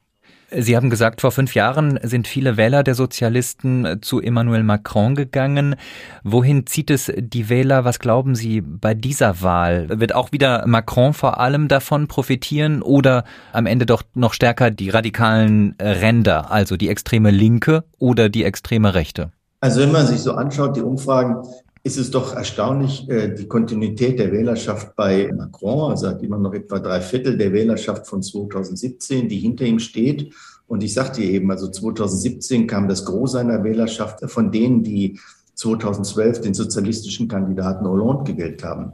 Sie 0.52 0.76
haben 0.76 0.90
gesagt, 0.90 1.20
vor 1.20 1.30
fünf 1.30 1.54
Jahren 1.54 2.00
sind 2.02 2.26
viele 2.26 2.56
Wähler 2.56 2.82
der 2.82 2.97
Sozialisten 2.97 4.00
zu 4.02 4.20
Emmanuel 4.20 4.64
Macron 4.64 5.14
gegangen. 5.14 5.76
Wohin 6.25 6.66
zieht 6.66 6.90
es 6.90 7.12
die 7.16 7.49
Wähler? 7.49 7.85
Was 7.85 8.00
glauben 8.00 8.35
Sie 8.35 8.61
bei 8.61 8.94
dieser 8.94 9.42
Wahl? 9.42 10.00
Wird 10.00 10.12
auch 10.12 10.32
wieder 10.32 10.66
Macron 10.66 11.14
vor 11.14 11.38
allem 11.38 11.68
davon 11.68 12.09
profitieren 12.09 12.82
oder 12.82 13.23
am 13.52 13.66
Ende 13.66 13.87
doch 13.87 14.02
noch 14.14 14.32
stärker 14.32 14.73
die 14.73 14.90
radikalen 14.90 15.76
Ränder, 15.80 16.50
also 16.50 16.76
die 16.76 16.88
extreme 16.88 17.30
Linke 17.30 17.85
oder 17.99 18.28
die 18.28 18.42
extreme 18.42 18.92
Rechte? 18.94 19.30
Also 19.61 19.82
wenn 19.82 19.92
man 19.92 20.06
sich 20.06 20.18
so 20.18 20.32
anschaut, 20.32 20.76
die 20.76 20.80
Umfragen, 20.80 21.37
ist 21.82 21.96
es 21.96 22.10
doch 22.10 22.34
erstaunlich, 22.34 23.08
äh, 23.08 23.34
die 23.34 23.49
Kontinuität 23.49 24.18
der 24.18 24.32
Wählerschaft 24.32 24.94
bei 24.96 25.30
Macron. 25.32 25.90
Also 25.90 26.08
hat 26.08 26.22
immer 26.22 26.38
noch 26.38 26.52
etwa 26.52 26.78
drei 26.78 27.00
Viertel 27.00 27.38
der 27.38 27.52
Wählerschaft 27.52 28.06
von 28.06 28.22
2017, 28.22 29.28
die 29.28 29.38
hinter 29.38 29.64
ihm 29.64 29.78
steht. 29.78 30.34
Und 30.66 30.82
ich 30.82 30.92
sagte 30.92 31.22
eben, 31.22 31.50
also 31.50 31.68
2017 31.68 32.66
kam 32.66 32.87
das 32.87 33.04
Gros 33.04 33.32
seiner 33.32 33.64
Wählerschaft 33.64 34.20
von 34.30 34.52
denen, 34.52 34.82
die 34.82 35.18
2012 35.54 36.42
den 36.42 36.54
sozialistischen 36.54 37.28
Kandidaten 37.28 37.87
Hollande 37.87 38.32
gewählt 38.32 38.62
haben. 38.62 38.92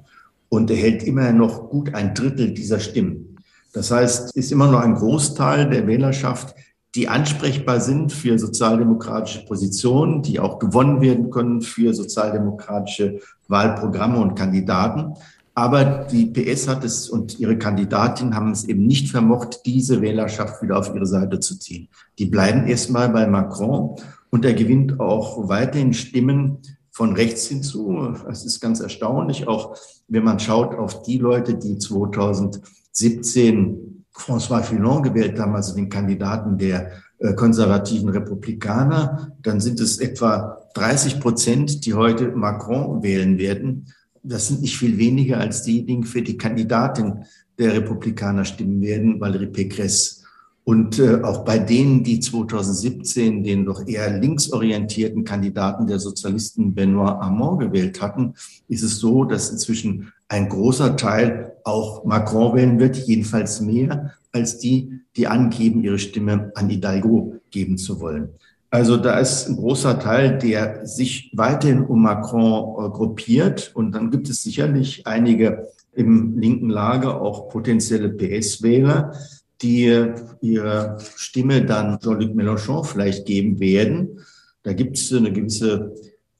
Und 0.48 0.70
er 0.70 0.76
hält 0.76 1.02
immerhin 1.02 1.38
noch 1.38 1.68
gut 1.70 1.92
ein 1.94 2.14
Drittel 2.14 2.54
dieser 2.54 2.78
Stimmen. 2.78 3.36
Das 3.72 3.90
heißt, 3.90 4.34
ist 4.34 4.52
immer 4.52 4.70
noch 4.70 4.80
ein 4.80 4.94
Großteil 4.94 5.68
der 5.68 5.86
Wählerschaft, 5.86 6.54
die 6.96 7.08
ansprechbar 7.08 7.80
sind 7.80 8.10
für 8.10 8.38
sozialdemokratische 8.38 9.44
Positionen, 9.44 10.22
die 10.22 10.40
auch 10.40 10.58
gewonnen 10.58 11.02
werden 11.02 11.30
können 11.30 11.60
für 11.60 11.92
sozialdemokratische 11.92 13.20
Wahlprogramme 13.48 14.18
und 14.18 14.34
Kandidaten. 14.34 15.12
Aber 15.54 16.06
die 16.10 16.24
PS 16.26 16.68
hat 16.68 16.84
es 16.84 17.10
und 17.10 17.38
ihre 17.38 17.58
Kandidatin 17.58 18.34
haben 18.34 18.50
es 18.50 18.64
eben 18.64 18.86
nicht 18.86 19.10
vermocht, 19.10 19.66
diese 19.66 20.00
Wählerschaft 20.00 20.62
wieder 20.62 20.78
auf 20.78 20.94
ihre 20.94 21.06
Seite 21.06 21.38
zu 21.38 21.58
ziehen. 21.58 21.88
Die 22.18 22.26
bleiben 22.26 22.66
erstmal 22.66 23.10
bei 23.10 23.26
Macron 23.26 23.96
und 24.30 24.46
er 24.46 24.54
gewinnt 24.54 24.98
auch 24.98 25.48
weiterhin 25.48 25.92
Stimmen 25.92 26.58
von 26.90 27.12
rechts 27.12 27.46
hinzu. 27.46 28.14
Es 28.30 28.46
ist 28.46 28.60
ganz 28.60 28.80
erstaunlich, 28.80 29.48
auch 29.48 29.76
wenn 30.08 30.24
man 30.24 30.40
schaut 30.40 30.74
auf 30.74 31.02
die 31.02 31.18
Leute, 31.18 31.56
die 31.56 31.76
2017 31.76 33.95
François 34.16 34.62
Fillon 34.62 35.02
gewählt 35.02 35.38
haben, 35.38 35.54
also 35.54 35.75
den 35.75 35.88
Kandidaten 35.88 36.58
der 36.58 36.90
äh, 37.18 37.35
konservativen 37.35 38.08
Republikaner, 38.08 39.32
dann 39.42 39.61
sind 39.61 39.80
es 39.80 39.99
etwa 39.99 40.58
30 40.75 41.20
Prozent, 41.20 41.87
die 41.87 41.94
heute 41.94 42.32
Macron 42.32 43.02
wählen 43.02 43.38
werden. 43.38 43.87
Das 44.23 44.49
sind 44.49 44.62
nicht 44.62 44.76
viel 44.76 44.99
weniger 44.99 45.38
als 45.38 45.62
diejenigen 45.62 46.04
für 46.04 46.23
die 46.23 46.37
Kandidatin 46.37 47.25
der 47.58 47.75
Republikaner 47.75 48.44
stimmen 48.44 48.82
werden, 48.82 49.20
Valérie 49.20 49.50
Pécresse. 49.50 50.23
Und 50.64 50.99
äh, 50.99 51.23
auch 51.23 51.44
bei 51.44 51.61
denen, 51.61 52.02
die 52.02 52.18
2017 52.18 53.44
den 53.44 53.64
doch 53.64 53.87
eher 53.87 54.18
linksorientierten 54.18 55.23
Kandidaten 55.23 55.87
der 55.87 56.00
Sozialisten 56.00 56.75
Benoit 56.75 57.20
Hamon 57.20 57.61
gewählt 57.61 58.02
hatten, 58.02 58.35
ist 58.66 58.82
es 58.82 58.99
so, 58.99 59.25
dass 59.25 59.50
inzwischen 59.50 60.12
ein 60.28 60.49
großer 60.49 60.97
Teil 60.97 61.56
auch 61.64 62.04
Macron 62.04 62.56
wählen 62.56 62.78
wird, 62.78 62.97
jedenfalls 62.97 63.61
mehr 63.61 64.12
als 64.33 64.59
die, 64.59 65.00
die 65.16 65.26
angeben, 65.26 65.83
ihre 65.83 65.99
Stimme 65.99 66.52
an 66.54 66.68
Hidalgo 66.68 67.37
geben 67.50 67.78
zu 67.78 68.00
wollen. 68.00 68.30
Also 68.71 68.97
da 68.97 69.18
ist 69.18 69.49
ein 69.49 69.56
großer 69.56 69.99
Teil, 69.99 70.38
der 70.38 70.87
sich 70.87 71.30
weiterhin 71.35 71.85
um 71.85 72.02
Macron 72.02 72.85
äh, 72.85 72.90
gruppiert. 72.90 73.71
Und 73.75 73.92
dann 73.92 74.11
gibt 74.11 74.28
es 74.28 74.42
sicherlich 74.42 75.06
einige 75.06 75.68
im 75.95 76.38
linken 76.38 76.68
Lager, 76.68 77.21
auch 77.21 77.49
potenzielle 77.49 78.11
PS-Wähler, 78.11 79.14
die 79.62 80.12
ihre 80.42 80.99
Stimme 81.16 81.64
dann 81.64 81.99
Jean-Luc 82.00 82.35
Mélenchon 82.35 82.85
vielleicht 82.85 83.25
geben 83.25 83.59
werden. 83.61 84.21
Da 84.62 84.75
gibt 84.75 84.99
es 84.99 85.12
eine 85.12 85.33
gewisse 85.33 85.95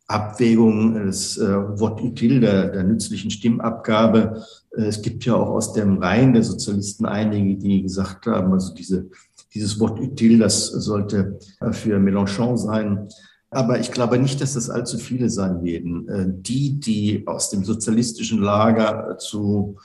Abwägung 0.09 0.95
des 0.95 1.37
äh, 1.37 1.79
Wort 1.81 2.01
util 2.01 2.41
der, 2.41 2.69
der 2.69 2.85
nützlichen 2.85 3.31
Stimmabgabe. 3.31 4.45
Äh, 4.77 4.85
es 4.85 5.03
gibt 5.03 5.25
ja 5.25 5.35
auch 5.35 5.49
aus 5.49 5.73
dem 5.73 5.99
Reihen 5.99 6.33
der 6.33 6.45
Sozialisten 6.45 7.07
einige, 7.07 7.57
die 7.57 7.83
gesagt 7.83 8.27
haben, 8.27 8.53
also 8.53 8.73
diese, 8.73 9.11
dieses 9.53 9.81
Wort 9.81 9.99
util, 9.99 10.39
das 10.39 10.67
sollte 10.67 11.39
äh, 11.61 11.73
für 11.73 11.99
Mélenchon 11.99 12.57
sein. 12.57 13.09
Aber 13.51 13.81
ich 13.81 13.91
glaube 13.91 14.19
nicht, 14.19 14.41
dass 14.41 14.55
das 14.55 14.71
allzu 14.71 14.99
viele 14.99 15.29
sein 15.29 15.65
werden. 15.65 16.09
Äh, 16.09 16.27
die, 16.29 16.79
die 16.79 17.27
aus 17.27 17.51
dem 17.51 17.65
sozialistischen 17.65 18.41
Lager 18.41 19.19
zu 19.19 19.77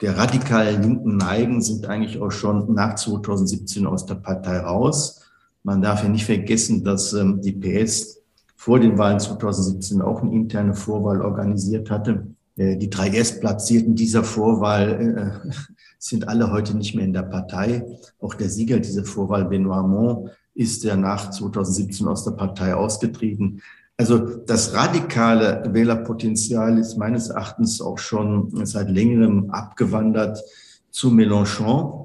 der 0.00 0.18
radikalen 0.18 0.82
Linken 0.82 1.16
neigen, 1.16 1.62
sind 1.62 1.86
eigentlich 1.86 2.20
auch 2.20 2.32
schon 2.32 2.74
nach 2.74 2.96
2017 2.96 3.86
aus 3.86 4.04
der 4.04 4.16
Partei 4.16 4.58
raus. 4.58 5.22
Man 5.62 5.80
darf 5.80 6.02
ja 6.02 6.10
nicht 6.10 6.26
vergessen, 6.26 6.84
dass 6.84 7.14
ähm, 7.14 7.40
die 7.40 7.52
PS 7.52 8.23
vor 8.64 8.80
den 8.80 8.96
Wahlen 8.96 9.20
2017 9.20 10.00
auch 10.00 10.22
eine 10.22 10.32
interne 10.32 10.72
Vorwahl 10.72 11.20
organisiert 11.20 11.90
hatte. 11.90 12.28
Äh, 12.56 12.78
die 12.78 12.88
drei 12.88 13.08
Erstplatzierten 13.10 13.94
dieser 13.94 14.24
Vorwahl 14.24 15.42
äh, 15.44 15.50
sind 15.98 16.28
alle 16.28 16.50
heute 16.50 16.74
nicht 16.74 16.94
mehr 16.94 17.04
in 17.04 17.12
der 17.12 17.24
Partei. 17.24 17.84
Auch 18.18 18.32
der 18.32 18.48
Sieger 18.48 18.78
dieser 18.78 19.04
Vorwahl, 19.04 19.48
Benoît 19.48 19.74
Hamon, 19.74 20.30
ist 20.54 20.82
ja 20.82 20.96
nach 20.96 21.28
2017 21.28 22.08
aus 22.08 22.24
der 22.24 22.30
Partei 22.30 22.74
ausgetreten. 22.74 23.60
Also 23.98 24.16
das 24.18 24.72
radikale 24.72 25.62
Wählerpotenzial 25.70 26.78
ist 26.78 26.96
meines 26.96 27.28
Erachtens 27.28 27.82
auch 27.82 27.98
schon 27.98 28.64
seit 28.64 28.88
längerem 28.88 29.50
abgewandert 29.50 30.42
zu 30.90 31.10
Mélenchon. 31.10 32.03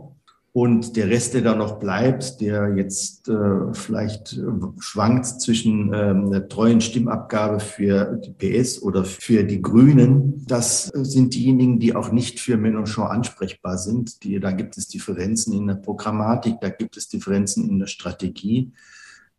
Und 0.59 0.97
der 0.97 1.09
Rest, 1.09 1.35
der 1.35 1.41
da 1.41 1.55
noch 1.55 1.79
bleibt, 1.79 2.41
der 2.41 2.75
jetzt 2.75 3.29
äh, 3.29 3.71
vielleicht 3.71 4.33
äh, 4.33 4.41
schwankt 4.79 5.25
zwischen 5.25 5.93
ähm, 5.93 6.25
einer 6.25 6.49
treuen 6.49 6.81
Stimmabgabe 6.81 7.61
für 7.61 8.19
die 8.21 8.31
PS 8.31 8.81
oder 8.81 9.05
für 9.05 9.45
die 9.45 9.61
Grünen, 9.61 10.43
das 10.47 10.87
sind 10.87 11.33
diejenigen, 11.33 11.79
die 11.79 11.95
auch 11.95 12.11
nicht 12.11 12.41
für 12.41 12.57
Mélenchon 12.57 13.07
ansprechbar 13.07 13.77
sind. 13.77 14.21
Die, 14.25 14.37
da 14.41 14.51
gibt 14.51 14.77
es 14.77 14.89
Differenzen 14.89 15.53
in 15.53 15.65
der 15.65 15.75
Programmatik, 15.75 16.55
da 16.59 16.67
gibt 16.67 16.97
es 16.97 17.07
Differenzen 17.07 17.69
in 17.69 17.79
der 17.79 17.87
Strategie. 17.87 18.73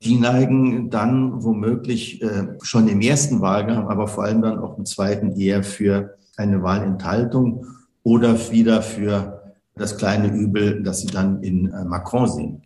Die 0.02 0.18
neigen 0.18 0.88
dann 0.88 1.44
womöglich 1.44 2.22
äh, 2.22 2.46
schon 2.62 2.88
im 2.88 3.02
ersten 3.02 3.42
Wahlgang, 3.42 3.88
aber 3.88 4.08
vor 4.08 4.24
allem 4.24 4.40
dann 4.40 4.58
auch 4.58 4.78
im 4.78 4.86
zweiten 4.86 5.38
eher 5.38 5.64
für 5.64 6.16
eine 6.38 6.62
Wahlenthaltung 6.62 7.66
oder 8.02 8.38
wieder 8.50 8.80
für 8.80 9.39
das 9.80 9.96
kleine 9.96 10.28
Übel, 10.28 10.82
das 10.82 11.00
Sie 11.00 11.06
dann 11.06 11.42
in 11.42 11.72
äh, 11.72 11.84
Macron 11.84 12.28
sehen. 12.28 12.62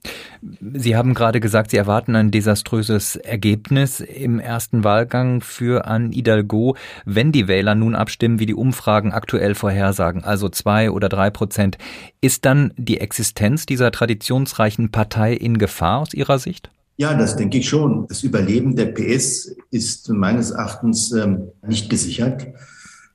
Sie 0.74 0.96
haben 0.96 1.14
gerade 1.14 1.40
gesagt, 1.40 1.70
Sie 1.70 1.76
erwarten 1.76 2.16
ein 2.16 2.30
desaströses 2.30 3.16
Ergebnis 3.16 4.00
im 4.00 4.40
ersten 4.40 4.84
Wahlgang 4.84 5.40
für 5.40 5.86
Anne 5.86 6.10
Hidalgo. 6.12 6.76
Wenn 7.04 7.30
die 7.32 7.46
Wähler 7.48 7.74
nun 7.74 7.94
abstimmen, 7.94 8.40
wie 8.40 8.46
die 8.46 8.54
Umfragen 8.54 9.12
aktuell 9.12 9.54
vorhersagen, 9.54 10.24
also 10.24 10.48
zwei 10.48 10.90
oder 10.90 11.08
drei 11.08 11.30
Prozent, 11.30 11.78
ist 12.20 12.44
dann 12.44 12.72
die 12.76 12.98
Existenz 13.00 13.64
dieser 13.64 13.92
traditionsreichen 13.92 14.90
Partei 14.90 15.34
in 15.34 15.58
Gefahr 15.58 16.00
aus 16.00 16.14
Ihrer 16.14 16.38
Sicht? 16.38 16.70
Ja, 16.96 17.14
das 17.14 17.36
denke 17.36 17.58
ich 17.58 17.68
schon. 17.68 18.06
Das 18.08 18.22
Überleben 18.22 18.76
der 18.76 18.86
PS 18.86 19.56
ist 19.70 20.08
meines 20.10 20.50
Erachtens 20.50 21.12
ähm, 21.12 21.48
nicht 21.66 21.90
gesichert. 21.90 22.46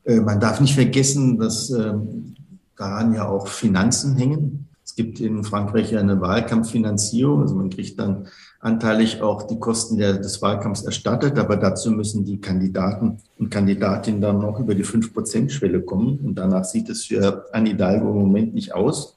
Äh, 0.05 0.21
man 0.21 0.39
darf 0.39 0.59
nicht 0.61 0.75
vergessen, 0.75 1.37
dass 1.37 1.69
ähm, 1.69 2.35
daran 2.79 3.13
ja 3.13 3.27
auch 3.27 3.47
Finanzen 3.47 4.15
hängen. 4.15 4.67
Es 4.83 4.95
gibt 4.95 5.19
in 5.19 5.43
Frankreich 5.43 5.91
ja 5.91 5.99
eine 5.99 6.19
Wahlkampffinanzierung, 6.19 7.41
also 7.41 7.55
man 7.55 7.69
kriegt 7.69 7.99
dann 7.99 8.27
anteilig 8.59 9.21
auch 9.21 9.43
die 9.43 9.59
Kosten 9.59 9.97
der, 9.97 10.13
des 10.13 10.41
Wahlkampfs 10.41 10.83
erstattet, 10.83 11.37
aber 11.37 11.57
dazu 11.57 11.91
müssen 11.91 12.25
die 12.25 12.41
Kandidaten 12.41 13.17
und 13.37 13.51
Kandidatinnen 13.51 14.21
dann 14.21 14.39
noch 14.39 14.59
über 14.59 14.73
die 14.73 14.85
5-Prozent-Schwelle 14.85 15.81
kommen 15.81 16.19
und 16.19 16.35
danach 16.35 16.63
sieht 16.63 16.89
es 16.89 17.05
für 17.05 17.45
Anne 17.53 17.69
Hidalgo 17.69 18.09
im 18.09 18.17
Moment 18.17 18.55
nicht 18.55 18.73
aus. 18.73 19.15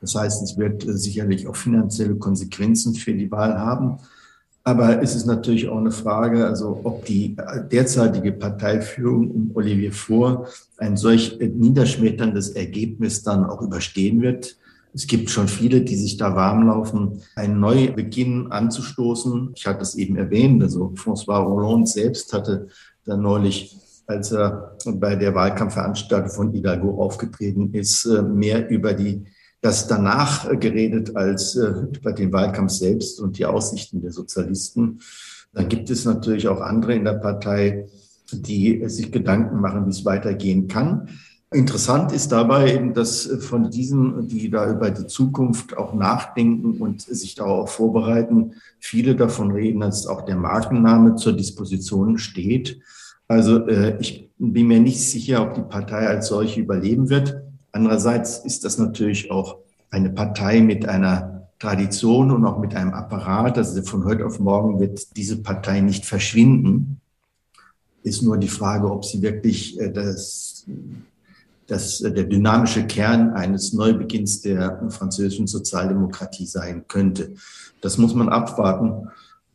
Das 0.00 0.14
heißt, 0.14 0.42
es 0.42 0.58
wird 0.58 0.84
sicherlich 0.86 1.48
auch 1.48 1.56
finanzielle 1.56 2.16
Konsequenzen 2.16 2.94
für 2.94 3.14
die 3.14 3.30
Wahl 3.30 3.58
haben. 3.58 3.98
Aber 4.68 5.02
es 5.02 5.14
ist 5.14 5.24
natürlich 5.24 5.66
auch 5.66 5.78
eine 5.78 5.90
Frage, 5.90 6.44
also 6.44 6.82
ob 6.84 7.06
die 7.06 7.34
derzeitige 7.72 8.32
Parteiführung 8.32 9.30
um 9.30 9.50
Olivier 9.54 9.92
Faure 9.92 10.46
ein 10.76 10.98
solch 10.98 11.38
niederschmetterndes 11.40 12.50
Ergebnis 12.50 13.22
dann 13.22 13.46
auch 13.46 13.62
überstehen 13.62 14.20
wird. 14.20 14.58
Es 14.92 15.06
gibt 15.06 15.30
schon 15.30 15.48
viele, 15.48 15.80
die 15.80 15.96
sich 15.96 16.18
da 16.18 16.36
warm 16.36 16.66
laufen, 16.66 17.22
einen 17.34 17.60
Neubeginn 17.60 18.52
anzustoßen. 18.52 19.52
Ich 19.56 19.66
hatte 19.66 19.80
es 19.80 19.94
eben 19.94 20.16
erwähnt, 20.16 20.62
also 20.62 20.92
François 20.96 21.46
Hollande 21.46 21.86
selbst 21.86 22.34
hatte 22.34 22.68
dann 23.06 23.22
neulich, 23.22 23.74
als 24.06 24.32
er 24.32 24.76
bei 24.84 25.16
der 25.16 25.34
Wahlkampfveranstaltung 25.34 26.30
von 26.30 26.52
Hidalgo 26.52 27.02
aufgetreten 27.02 27.72
ist, 27.72 28.06
mehr 28.34 28.68
über 28.68 28.92
die 28.92 29.24
das 29.60 29.88
danach 29.88 30.48
geredet 30.60 31.16
als 31.16 31.56
äh, 31.56 31.72
über 31.96 32.12
den 32.12 32.32
Wahlkampf 32.32 32.72
selbst 32.72 33.20
und 33.20 33.38
die 33.38 33.46
Aussichten 33.46 34.00
der 34.00 34.12
Sozialisten. 34.12 35.00
Dann 35.52 35.68
gibt 35.68 35.90
es 35.90 36.04
natürlich 36.04 36.48
auch 36.48 36.60
andere 36.60 36.94
in 36.94 37.04
der 37.04 37.14
Partei, 37.14 37.86
die 38.30 38.82
sich 38.88 39.10
Gedanken 39.10 39.60
machen, 39.60 39.86
wie 39.86 39.90
es 39.90 40.04
weitergehen 40.04 40.68
kann. 40.68 41.08
Interessant 41.50 42.12
ist 42.12 42.30
dabei 42.30 42.74
eben, 42.74 42.92
dass 42.92 43.26
von 43.40 43.70
diesen, 43.70 44.28
die 44.28 44.50
da 44.50 44.70
über 44.70 44.90
die 44.90 45.06
Zukunft 45.06 45.78
auch 45.78 45.94
nachdenken 45.94 46.78
und 46.78 47.00
sich 47.00 47.36
darauf 47.36 47.70
vorbereiten, 47.70 48.52
viele 48.78 49.16
davon 49.16 49.50
reden, 49.52 49.80
dass 49.80 50.06
auch 50.06 50.26
der 50.26 50.36
Markenname 50.36 51.16
zur 51.16 51.32
Disposition 51.32 52.18
steht. 52.18 52.80
Also 53.28 53.66
äh, 53.66 53.96
ich 53.98 54.30
bin 54.36 54.68
mir 54.68 54.80
nicht 54.80 55.00
sicher, 55.00 55.42
ob 55.42 55.54
die 55.54 55.62
Partei 55.62 56.06
als 56.06 56.28
solche 56.28 56.60
überleben 56.60 57.08
wird. 57.08 57.40
Andererseits 57.72 58.38
ist 58.38 58.64
das 58.64 58.78
natürlich 58.78 59.30
auch 59.30 59.58
eine 59.90 60.10
Partei 60.10 60.60
mit 60.60 60.88
einer 60.88 61.48
Tradition 61.58 62.30
und 62.30 62.44
auch 62.44 62.58
mit 62.58 62.74
einem 62.74 62.94
Apparat. 62.94 63.58
Also 63.58 63.82
von 63.82 64.04
heute 64.04 64.26
auf 64.26 64.38
morgen 64.38 64.80
wird 64.80 65.16
diese 65.16 65.42
Partei 65.42 65.80
nicht 65.80 66.06
verschwinden. 66.06 67.00
Ist 68.02 68.22
nur 68.22 68.38
die 68.38 68.48
Frage, 68.48 68.90
ob 68.90 69.04
sie 69.04 69.22
wirklich 69.22 69.78
äh, 69.80 69.92
das 69.92 70.66
das 71.68 72.00
äh, 72.00 72.12
der 72.12 72.24
dynamische 72.24 72.86
Kern 72.86 73.34
eines 73.34 73.72
Neubeginns 73.72 74.40
der 74.40 74.88
französischen 74.90 75.46
Sozialdemokratie 75.46 76.46
sein 76.46 76.84
könnte. 76.88 77.34
Das 77.80 77.98
muss 77.98 78.14
man 78.14 78.28
abwarten. 78.28 79.08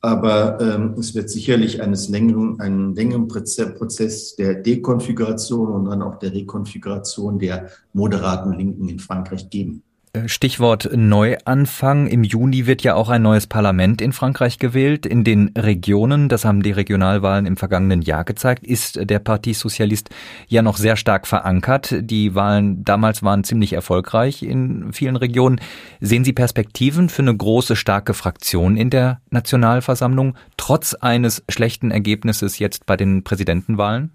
Aber 0.05 0.60
ähm, 0.60 0.95
es 1.00 1.15
wird 1.15 1.29
sicherlich 1.29 1.81
eines 1.81 2.10
längeren, 2.10 2.60
einen 2.60 2.93
längeren 2.93 3.29
Prozess 3.29 4.36
der 4.36 4.55
Dekonfiguration 4.55 5.69
und 5.69 5.86
dann 5.86 6.01
auch 6.01 6.19
der 6.19 6.33
Rekonfiguration 6.33 7.39
der 7.39 7.69
moderaten 7.93 8.51
Linken 8.51 8.89
in 8.89 9.00
Frankreich 9.00 9.50
geben. 9.50 9.81
Stichwort 10.27 10.91
Neuanfang. 10.96 12.05
Im 12.05 12.24
Juni 12.24 12.67
wird 12.67 12.84
ja 12.84 12.93
auch 12.93 13.10
ein 13.10 13.24
neues 13.24 13.48
Parlament 13.48 14.00
in 14.00 14.13
Frankreich 14.13 14.60
gewählt. 14.60 15.08
In 15.08 15.24
den 15.24 15.51
Regionen, 15.58 16.29
das 16.29 16.46
haben 16.46 16.62
die 16.62 16.72
Regionalwahlen 16.72 17.48
im 17.48 17.58
vergangenen 17.58 18.03
Jahr 18.03 18.24
gezeigt, 18.24 18.63
ist 18.63 19.10
der 19.10 19.17
Parti 19.17 19.55
Sozialist 19.55 20.12
ja 20.48 20.62
noch 20.62 20.77
sehr 20.77 20.98
stark 20.98 21.25
verankert. 21.25 21.96
Die 22.00 22.36
Wahlen 22.36 22.84
damals 22.84 23.24
waren 23.24 23.43
ziemlich 23.43 23.74
erfolgreich 23.74 24.43
in 24.43 24.93
vielen 24.93 25.15
Regionen. 25.15 25.60
Sehen 26.00 26.24
Sie 26.24 26.34
Perspektiven 26.34 27.10
für 27.10 27.24
eine 27.24 27.36
große, 27.36 27.75
starke 27.75 28.13
Fraktion 28.13 28.77
in 28.77 28.91
der 28.91 29.20
Nationalversammlung, 29.32 30.36
trotz 30.58 30.93
eines 30.93 31.43
schlechten 31.50 31.89
Ergebnisses 31.89 32.60
jetzt 32.60 32.86
bei 32.86 32.98
den 32.98 33.24
Präsidentenwahlen? 33.24 34.12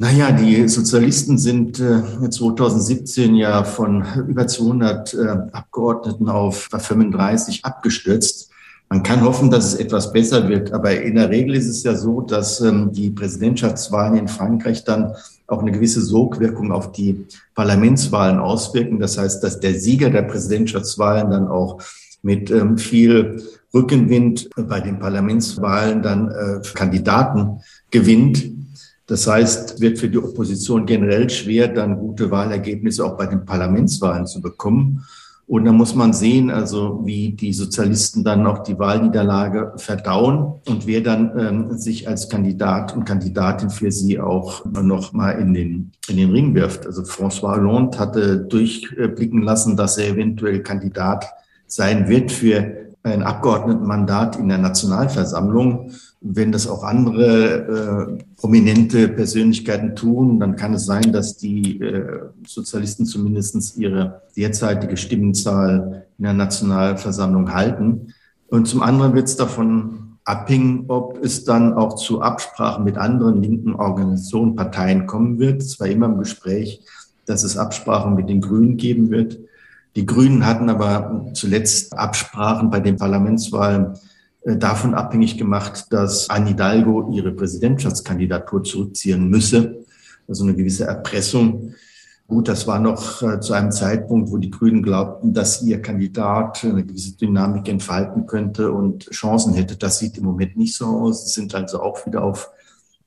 Naja, 0.00 0.30
die 0.30 0.68
Sozialisten 0.68 1.38
sind 1.38 1.80
äh, 1.80 2.30
2017 2.30 3.34
ja 3.34 3.64
von 3.64 4.04
über 4.28 4.46
200 4.46 5.14
äh, 5.14 5.26
Abgeordneten 5.50 6.28
auf 6.28 6.68
35 6.70 7.64
abgestürzt. 7.64 8.48
Man 8.88 9.02
kann 9.02 9.22
hoffen, 9.22 9.50
dass 9.50 9.66
es 9.66 9.74
etwas 9.74 10.12
besser 10.12 10.48
wird, 10.48 10.72
aber 10.72 11.02
in 11.02 11.16
der 11.16 11.30
Regel 11.30 11.56
ist 11.56 11.66
es 11.66 11.82
ja 11.82 11.96
so, 11.96 12.20
dass 12.20 12.60
ähm, 12.60 12.92
die 12.92 13.10
Präsidentschaftswahlen 13.10 14.16
in 14.16 14.28
Frankreich 14.28 14.84
dann 14.84 15.16
auch 15.48 15.62
eine 15.62 15.72
gewisse 15.72 16.00
Sogwirkung 16.00 16.70
auf 16.70 16.92
die 16.92 17.26
Parlamentswahlen 17.56 18.38
auswirken. 18.38 19.00
Das 19.00 19.18
heißt, 19.18 19.42
dass 19.42 19.58
der 19.58 19.74
Sieger 19.74 20.10
der 20.10 20.22
Präsidentschaftswahlen 20.22 21.28
dann 21.30 21.48
auch 21.48 21.82
mit 22.22 22.52
ähm, 22.52 22.78
viel 22.78 23.42
Rückenwind 23.74 24.48
bei 24.56 24.80
den 24.80 25.00
Parlamentswahlen 25.00 26.02
dann 26.02 26.30
äh, 26.30 26.60
Kandidaten 26.72 27.62
gewinnt. 27.90 28.57
Das 29.08 29.26
heißt, 29.26 29.80
wird 29.80 29.98
für 29.98 30.10
die 30.10 30.18
Opposition 30.18 30.84
generell 30.84 31.28
schwer, 31.30 31.68
dann 31.68 31.98
gute 31.98 32.30
Wahlergebnisse 32.30 33.04
auch 33.04 33.16
bei 33.16 33.26
den 33.26 33.44
Parlamentswahlen 33.46 34.26
zu 34.26 34.40
bekommen. 34.42 35.04
Und 35.46 35.64
da 35.64 35.72
muss 35.72 35.94
man 35.94 36.12
sehen, 36.12 36.50
also 36.50 37.00
wie 37.06 37.32
die 37.32 37.54
Sozialisten 37.54 38.22
dann 38.22 38.46
auch 38.46 38.58
die 38.58 38.78
Wahlniederlage 38.78 39.72
verdauen 39.76 40.60
und 40.68 40.86
wer 40.86 41.00
dann 41.00 41.32
ähm, 41.38 41.78
sich 41.78 42.06
als 42.06 42.28
Kandidat 42.28 42.94
und 42.94 43.06
Kandidatin 43.06 43.70
für 43.70 43.90
sie 43.90 44.20
auch 44.20 44.66
noch 44.66 45.14
mal 45.14 45.30
in 45.30 45.54
den, 45.54 45.92
in 46.06 46.18
den 46.18 46.30
Ring 46.32 46.54
wirft. 46.54 46.84
Also 46.84 47.00
François 47.00 47.56
Hollande 47.56 47.98
hatte 47.98 48.36
durchblicken 48.40 49.40
lassen, 49.40 49.74
dass 49.74 49.96
er 49.96 50.10
eventuell 50.10 50.62
Kandidat 50.62 51.24
sein 51.66 52.10
wird 52.10 52.30
für 52.30 52.87
ein 53.02 53.22
Abgeordnetenmandat 53.22 54.36
in 54.36 54.48
der 54.48 54.58
Nationalversammlung. 54.58 55.92
Wenn 56.20 56.50
das 56.50 56.68
auch 56.68 56.82
andere 56.82 58.18
äh, 58.18 58.24
prominente 58.36 59.08
Persönlichkeiten 59.08 59.94
tun, 59.94 60.40
dann 60.40 60.56
kann 60.56 60.74
es 60.74 60.84
sein, 60.84 61.12
dass 61.12 61.36
die 61.36 61.80
äh, 61.80 62.20
Sozialisten 62.46 63.06
zumindest 63.06 63.76
ihre 63.76 64.22
derzeitige 64.36 64.96
Stimmenzahl 64.96 66.06
in 66.18 66.24
der 66.24 66.34
Nationalversammlung 66.34 67.54
halten. 67.54 68.14
Und 68.48 68.66
zum 68.66 68.82
anderen 68.82 69.14
wird 69.14 69.28
es 69.28 69.36
davon 69.36 70.18
abhängen, 70.24 70.84
ob 70.88 71.24
es 71.24 71.44
dann 71.44 71.72
auch 71.72 71.94
zu 71.94 72.20
Absprachen 72.20 72.84
mit 72.84 72.98
anderen 72.98 73.42
linken 73.42 73.74
Organisationen, 73.74 74.56
Parteien 74.56 75.06
kommen 75.06 75.38
wird. 75.38 75.62
Es 75.62 75.80
war 75.80 75.86
immer 75.86 76.06
im 76.06 76.18
Gespräch, 76.18 76.82
dass 77.26 77.44
es 77.44 77.56
Absprachen 77.56 78.14
mit 78.14 78.28
den 78.28 78.40
Grünen 78.40 78.76
geben 78.76 79.10
wird. 79.10 79.38
Die 79.98 80.06
Grünen 80.06 80.46
hatten 80.46 80.70
aber 80.70 81.26
zuletzt 81.34 81.98
Absprachen 81.98 82.70
bei 82.70 82.78
den 82.78 82.98
Parlamentswahlen 82.98 83.98
äh, 84.42 84.56
davon 84.56 84.94
abhängig 84.94 85.38
gemacht, 85.38 85.86
dass 85.90 86.30
Anne 86.30 86.50
Hidalgo 86.50 87.10
ihre 87.12 87.32
Präsidentschaftskandidatur 87.32 88.62
zurückziehen 88.62 89.28
müsse. 89.28 89.84
Also 90.28 90.44
eine 90.44 90.54
gewisse 90.54 90.84
Erpressung. 90.84 91.74
Gut, 92.28 92.46
das 92.46 92.68
war 92.68 92.78
noch 92.78 93.22
äh, 93.22 93.40
zu 93.40 93.54
einem 93.54 93.72
Zeitpunkt, 93.72 94.30
wo 94.30 94.36
die 94.36 94.52
Grünen 94.52 94.84
glaubten, 94.84 95.34
dass 95.34 95.62
ihr 95.62 95.82
Kandidat 95.82 96.64
eine 96.64 96.84
gewisse 96.84 97.16
Dynamik 97.16 97.68
entfalten 97.68 98.28
könnte 98.28 98.70
und 98.70 99.10
Chancen 99.10 99.52
hätte. 99.54 99.74
Das 99.74 99.98
sieht 99.98 100.16
im 100.16 100.26
Moment 100.26 100.56
nicht 100.56 100.76
so 100.76 100.86
aus. 100.86 101.26
Sie 101.26 101.40
sind 101.40 101.56
also 101.56 101.82
auch 101.82 102.06
wieder 102.06 102.22
auf 102.22 102.52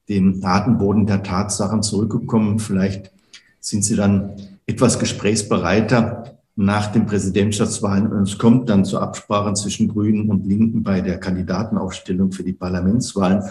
den 0.09 0.43
harten 0.43 0.77
Boden 0.77 1.05
der 1.05 1.23
Tatsachen 1.23 1.83
zurückgekommen. 1.83 2.59
Vielleicht 2.59 3.13
sind 3.61 3.85
sie 3.85 3.95
dann 3.95 4.33
etwas 4.65 4.99
gesprächsbereiter 4.99 6.40
nach 6.65 6.91
den 6.91 7.05
Präsidentschaftswahlen 7.05 8.07
und 8.07 8.23
es 8.23 8.37
kommt 8.37 8.69
dann 8.69 8.85
zu 8.85 8.99
Absprachen 8.99 9.55
zwischen 9.55 9.87
Grünen 9.87 10.29
und 10.29 10.45
Linken 10.45 10.83
bei 10.83 11.01
der 11.01 11.19
Kandidatenaufstellung 11.19 12.31
für 12.31 12.43
die 12.43 12.53
Parlamentswahlen. 12.53 13.43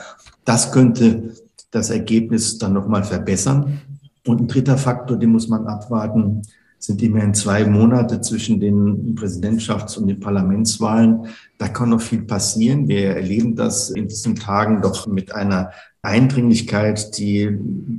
Das 0.44 0.72
könnte 0.72 1.34
das 1.70 1.90
Ergebnis 1.90 2.58
dann 2.58 2.72
nochmal 2.72 3.04
verbessern. 3.04 3.80
Und 4.26 4.40
ein 4.40 4.48
dritter 4.48 4.76
Faktor, 4.76 5.16
den 5.16 5.30
muss 5.30 5.48
man 5.48 5.66
abwarten, 5.66 6.42
sind 6.78 7.02
immerhin 7.02 7.34
zwei 7.34 7.66
Monate 7.66 8.20
zwischen 8.20 8.58
den 8.58 9.14
Präsidentschafts- 9.14 9.98
und 9.98 10.06
den 10.06 10.20
Parlamentswahlen. 10.20 11.26
Da 11.58 11.68
kann 11.68 11.90
noch 11.90 12.00
viel 12.00 12.22
passieren. 12.22 12.88
Wir 12.88 13.16
erleben 13.16 13.54
das 13.54 13.90
in 13.90 14.08
diesen 14.08 14.36
Tagen 14.36 14.80
doch 14.80 15.06
mit 15.06 15.34
einer 15.34 15.72
Eindringlichkeit, 16.02 17.18
die 17.18 17.50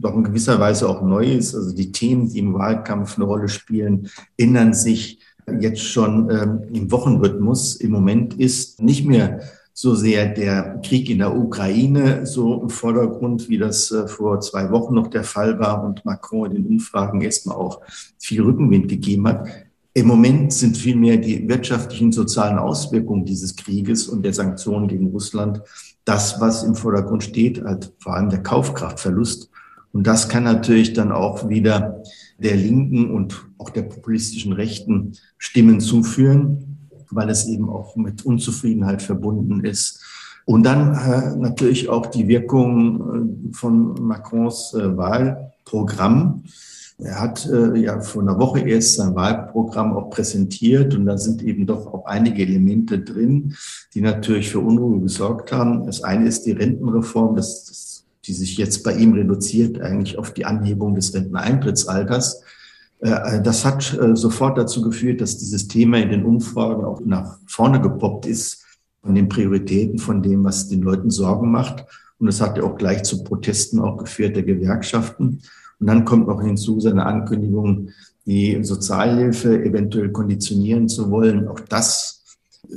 doch 0.01 0.15
in 0.15 0.23
gewisser 0.23 0.59
Weise 0.59 0.89
auch 0.89 1.01
neu 1.01 1.25
ist. 1.25 1.53
Also 1.53 1.75
die 1.75 1.91
Themen, 1.91 2.29
die 2.29 2.39
im 2.39 2.53
Wahlkampf 2.53 3.17
eine 3.17 3.25
Rolle 3.25 3.47
spielen, 3.47 4.09
ändern 4.37 4.73
sich 4.73 5.19
jetzt 5.59 5.83
schon 5.83 6.29
ähm, 6.29 6.61
im 6.73 6.91
Wochenrhythmus. 6.91 7.75
Im 7.75 7.91
Moment 7.91 8.33
ist 8.35 8.81
nicht 8.81 9.05
mehr 9.05 9.41
so 9.73 9.95
sehr 9.95 10.27
der 10.27 10.79
Krieg 10.83 11.09
in 11.09 11.19
der 11.19 11.35
Ukraine 11.35 12.25
so 12.25 12.61
im 12.61 12.69
Vordergrund, 12.69 13.49
wie 13.49 13.57
das 13.57 13.91
äh, 13.91 14.07
vor 14.07 14.39
zwei 14.41 14.69
Wochen 14.71 14.95
noch 14.95 15.07
der 15.07 15.23
Fall 15.23 15.59
war 15.59 15.83
und 15.83 16.03
Macron 16.05 16.51
in 16.51 16.63
den 16.63 16.67
Umfragen 16.67 17.21
erstmal 17.21 17.55
auch 17.55 17.81
viel 18.19 18.41
Rückenwind 18.41 18.87
gegeben 18.87 19.27
hat. 19.27 19.47
Im 19.93 20.07
Moment 20.07 20.53
sind 20.53 20.77
vielmehr 20.77 21.17
die 21.17 21.47
wirtschaftlichen 21.49 22.11
sozialen 22.11 22.57
Auswirkungen 22.57 23.25
dieses 23.25 23.55
Krieges 23.55 24.07
und 24.07 24.23
der 24.23 24.33
Sanktionen 24.33 24.87
gegen 24.87 25.07
Russland 25.07 25.61
das, 26.05 26.41
was 26.41 26.63
im 26.63 26.75
Vordergrund 26.75 27.23
steht, 27.23 27.63
halt 27.63 27.93
vor 27.99 28.15
allem 28.15 28.29
der 28.29 28.43
Kaufkraftverlust. 28.43 29.49
Und 29.93 30.07
das 30.07 30.29
kann 30.29 30.43
natürlich 30.43 30.93
dann 30.93 31.11
auch 31.11 31.49
wieder 31.49 32.01
der 32.37 32.55
linken 32.55 33.11
und 33.11 33.45
auch 33.57 33.69
der 33.69 33.83
populistischen 33.83 34.53
rechten 34.53 35.13
Stimmen 35.37 35.79
zuführen, 35.79 36.89
weil 37.11 37.29
es 37.29 37.45
eben 37.47 37.69
auch 37.69 37.95
mit 37.95 38.25
Unzufriedenheit 38.25 39.01
verbunden 39.01 39.63
ist. 39.63 40.03
Und 40.45 40.63
dann 40.63 40.95
äh, 40.95 41.35
natürlich 41.35 41.89
auch 41.89 42.07
die 42.07 42.27
Wirkung 42.27 43.51
äh, 43.51 43.53
von 43.53 43.93
Macrons 44.01 44.73
äh, 44.73 44.97
Wahlprogramm. 44.97 46.43
Er 47.03 47.19
hat 47.19 47.47
äh, 47.47 47.77
ja 47.79 47.99
vor 47.99 48.21
einer 48.21 48.37
Woche 48.37 48.59
erst 48.59 48.95
sein 48.95 49.15
Wahlprogramm 49.15 49.93
auch 49.93 50.11
präsentiert 50.11 50.93
und 50.93 51.07
da 51.07 51.17
sind 51.17 51.41
eben 51.41 51.65
doch 51.65 51.87
auch 51.87 52.05
einige 52.05 52.43
Elemente 52.43 52.99
drin, 52.99 53.55
die 53.93 54.01
natürlich 54.01 54.51
für 54.51 54.59
Unruhe 54.59 55.01
gesorgt 55.01 55.51
haben. 55.51 55.85
Das 55.85 56.03
eine 56.03 56.27
ist 56.27 56.45
die 56.45 56.51
Rentenreform, 56.51 57.35
das, 57.35 57.65
das, 57.65 58.05
die 58.25 58.33
sich 58.33 58.55
jetzt 58.57 58.83
bei 58.83 58.93
ihm 58.93 59.13
reduziert 59.13 59.81
eigentlich 59.81 60.19
auf 60.19 60.31
die 60.33 60.45
Anhebung 60.45 60.93
des 60.93 61.13
Renteneintrittsalters. 61.15 62.43
Äh, 62.99 63.41
das 63.41 63.65
hat 63.65 63.97
äh, 63.99 64.15
sofort 64.15 64.59
dazu 64.59 64.83
geführt, 64.83 65.21
dass 65.21 65.39
dieses 65.39 65.67
Thema 65.67 65.97
in 65.97 66.09
den 66.09 66.23
Umfragen 66.23 66.85
auch 66.85 67.01
nach 67.03 67.39
vorne 67.47 67.81
gepoppt 67.81 68.27
ist 68.27 68.63
von 69.01 69.15
den 69.15 69.27
Prioritäten, 69.27 69.97
von 69.97 70.21
dem, 70.21 70.43
was 70.43 70.67
den 70.67 70.83
Leuten 70.83 71.09
Sorgen 71.09 71.49
macht. 71.49 71.83
Und 72.19 72.27
das 72.27 72.39
hat 72.39 72.57
ja 72.57 72.63
auch 72.63 72.77
gleich 72.77 73.01
zu 73.01 73.23
Protesten 73.23 73.79
auch 73.79 73.97
geführt 73.97 74.35
der 74.35 74.43
Gewerkschaften. 74.43 75.41
Und 75.81 75.87
dann 75.87 76.05
kommt 76.05 76.27
noch 76.27 76.41
hinzu 76.41 76.79
seine 76.79 77.05
Ankündigung, 77.05 77.89
die 78.25 78.63
Sozialhilfe 78.63 79.63
eventuell 79.65 80.11
konditionieren 80.11 80.87
zu 80.87 81.09
wollen. 81.09 81.47
Auch 81.47 81.59
das 81.59 82.23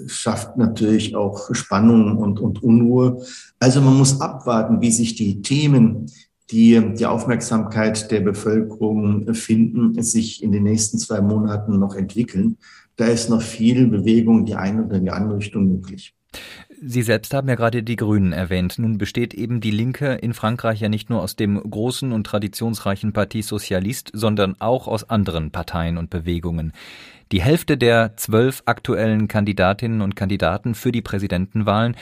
schafft 0.07 0.57
natürlich 0.57 1.14
auch 1.14 1.55
Spannung 1.55 2.17
und, 2.17 2.40
und 2.40 2.62
Unruhe. 2.62 3.23
Also 3.61 3.83
man 3.83 3.99
muss 3.99 4.21
abwarten, 4.23 4.81
wie 4.81 4.90
sich 4.90 5.14
die 5.14 5.43
Themen, 5.43 6.11
die 6.51 6.95
die 6.95 7.07
Aufmerksamkeit 7.07 8.11
der 8.11 8.21
Bevölkerung 8.21 9.35
finden, 9.35 10.03
sich 10.03 10.43
in 10.43 10.53
den 10.53 10.62
nächsten 10.62 10.99
zwei 10.99 11.21
Monaten 11.21 11.79
noch 11.79 11.95
entwickeln. 11.95 12.57
Da 12.97 13.07
ist 13.07 13.29
noch 13.29 13.43
viel 13.43 13.87
Bewegung 13.87 14.40
in 14.40 14.47
die 14.47 14.55
eine 14.55 14.85
oder 14.85 14.99
die 14.99 15.11
andere 15.11 15.38
Richtung 15.38 15.69
möglich. 15.69 16.14
Sie 16.81 17.03
selbst 17.03 17.33
haben 17.35 17.49
ja 17.49 17.55
gerade 17.55 17.83
die 17.83 17.97
Grünen 17.97 18.33
erwähnt. 18.33 18.79
Nun 18.79 18.99
besteht 18.99 19.35
eben 19.35 19.61
die 19.61 19.71
Linke 19.71 20.15
in 20.15 20.35
Frankreich 20.35 20.81
ja 20.81 20.89
nicht 20.89 21.11
nur 21.11 21.23
aus 21.23 21.37
dem 21.37 21.59
großen 21.59 22.13
und 22.13 22.27
traditionsreichen 22.27 23.13
Parti 23.13 23.43
Socialiste, 23.43 24.17
sondern 24.17 24.57
auch 24.59 24.89
aus 24.89 25.09
anderen 25.09 25.51
Parteien 25.51 25.99
und 25.99 26.11
Bewegungen. 26.11 26.73
Die 27.33 27.43
Hälfte 27.43 27.77
der 27.77 28.17
zwölf 28.17 28.63
aktuellen 28.67 29.29
Kandidatinnen 29.29 30.01
und 30.01 30.17
Kandidaten 30.17 30.75
für 30.75 30.93
die 30.93 31.03
Präsidentenwahlen 31.03 31.97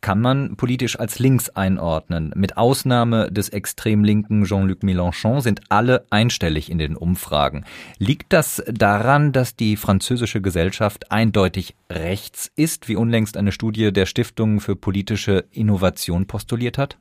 kann 0.00 0.20
man 0.20 0.56
politisch 0.56 0.98
als 0.98 1.18
links 1.18 1.50
einordnen. 1.50 2.32
Mit 2.34 2.56
Ausnahme 2.56 3.30
des 3.30 3.48
extrem 3.48 4.04
linken 4.04 4.44
Jean-Luc 4.44 4.82
Mélenchon 4.82 5.40
sind 5.40 5.60
alle 5.68 6.04
einstellig 6.10 6.70
in 6.70 6.78
den 6.78 6.96
Umfragen. 6.96 7.64
Liegt 7.98 8.32
das 8.32 8.62
daran, 8.70 9.32
dass 9.32 9.56
die 9.56 9.76
französische 9.76 10.40
Gesellschaft 10.40 11.10
eindeutig 11.10 11.74
rechts 11.90 12.50
ist, 12.56 12.88
wie 12.88 12.96
unlängst 12.96 13.36
eine 13.36 13.52
Studie 13.52 13.92
der 13.92 14.06
Stiftung 14.06 14.60
für 14.60 14.76
politische 14.76 15.44
Innovation 15.50 16.26
postuliert 16.26 16.78
hat? 16.78 16.98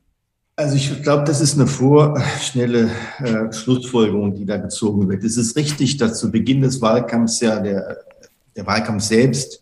Also 0.58 0.78
ich 0.78 1.04
glaube, 1.04 1.26
das 1.26 1.42
ist 1.42 1.56
eine 1.56 1.68
vorschnelle 1.68 2.90
äh, 3.20 3.52
Schlussfolgerung, 3.52 4.36
die 4.36 4.46
da 4.46 4.56
gezogen 4.56 5.10
wird. 5.10 5.24
Es 5.26 5.36
ist 5.36 5.58
richtig, 5.58 5.98
dass 5.98 6.18
zu 6.18 6.32
Beginn 6.32 6.62
des 6.62 6.82
Wahlkampfs 6.82 7.42
ja 7.42 7.60
der, 7.60 7.98
der 8.56 8.66
Wahlkampf 8.66 9.04
selbst 9.04 9.62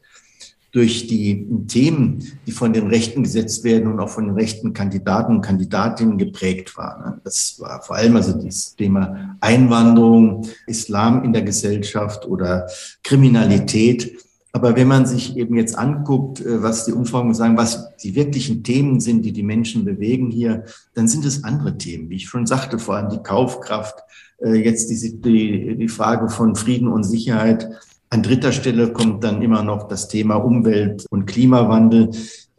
durch 0.73 1.05
die 1.05 1.47
Themen, 1.67 2.23
die 2.47 2.51
von 2.51 2.73
den 2.73 2.87
Rechten 2.87 3.21
gesetzt 3.21 3.63
werden 3.63 3.91
und 3.91 3.99
auch 3.99 4.09
von 4.09 4.25
den 4.25 4.33
rechten 4.33 4.73
Kandidaten 4.73 5.35
und 5.35 5.41
Kandidatinnen 5.41 6.17
geprägt 6.17 6.75
war. 6.75 7.21
Das 7.23 7.57
war 7.59 7.83
vor 7.83 7.95
allem 7.95 8.15
also 8.15 8.33
das 8.33 8.75
Thema 8.75 9.37
Einwanderung, 9.39 10.47
Islam 10.65 11.23
in 11.23 11.31
der 11.31 11.43
Gesellschaft 11.43 12.25
oder 12.25 12.67
Kriminalität. 13.03 14.17
Aber 14.51 14.75
wenn 14.75 14.87
man 14.87 15.05
sich 15.05 15.37
eben 15.37 15.55
jetzt 15.57 15.77
anguckt, 15.77 16.41
äh, 16.41 16.63
was 16.63 16.85
die 16.85 16.93
Umfragen 16.93 17.35
sagen, 17.35 17.55
was 17.55 17.95
die 17.97 18.15
wirklichen 18.15 18.63
Themen 18.63 18.99
sind, 18.99 19.23
die 19.23 19.31
die 19.31 19.43
Menschen 19.43 19.85
bewegen 19.85 20.31
hier, 20.31 20.63
dann 20.95 21.07
sind 21.07 21.23
es 21.25 21.43
andere 21.43 21.77
Themen, 21.77 22.09
wie 22.09 22.15
ich 22.15 22.27
schon 22.27 22.47
sagte, 22.47 22.79
vor 22.79 22.95
allem 22.95 23.09
die 23.09 23.21
Kaufkraft, 23.21 23.95
äh, 24.39 24.55
jetzt 24.55 24.89
die, 24.89 25.21
die, 25.21 25.75
die 25.75 25.87
Frage 25.87 26.29
von 26.29 26.55
Frieden 26.55 26.87
und 26.87 27.03
Sicherheit, 27.03 27.69
an 28.13 28.21
dritter 28.21 28.51
Stelle 28.51 28.93
kommt 28.93 29.23
dann 29.23 29.41
immer 29.41 29.63
noch 29.63 29.87
das 29.87 30.07
Thema 30.07 30.35
Umwelt 30.35 31.07
und 31.09 31.25
Klimawandel. 31.25 32.11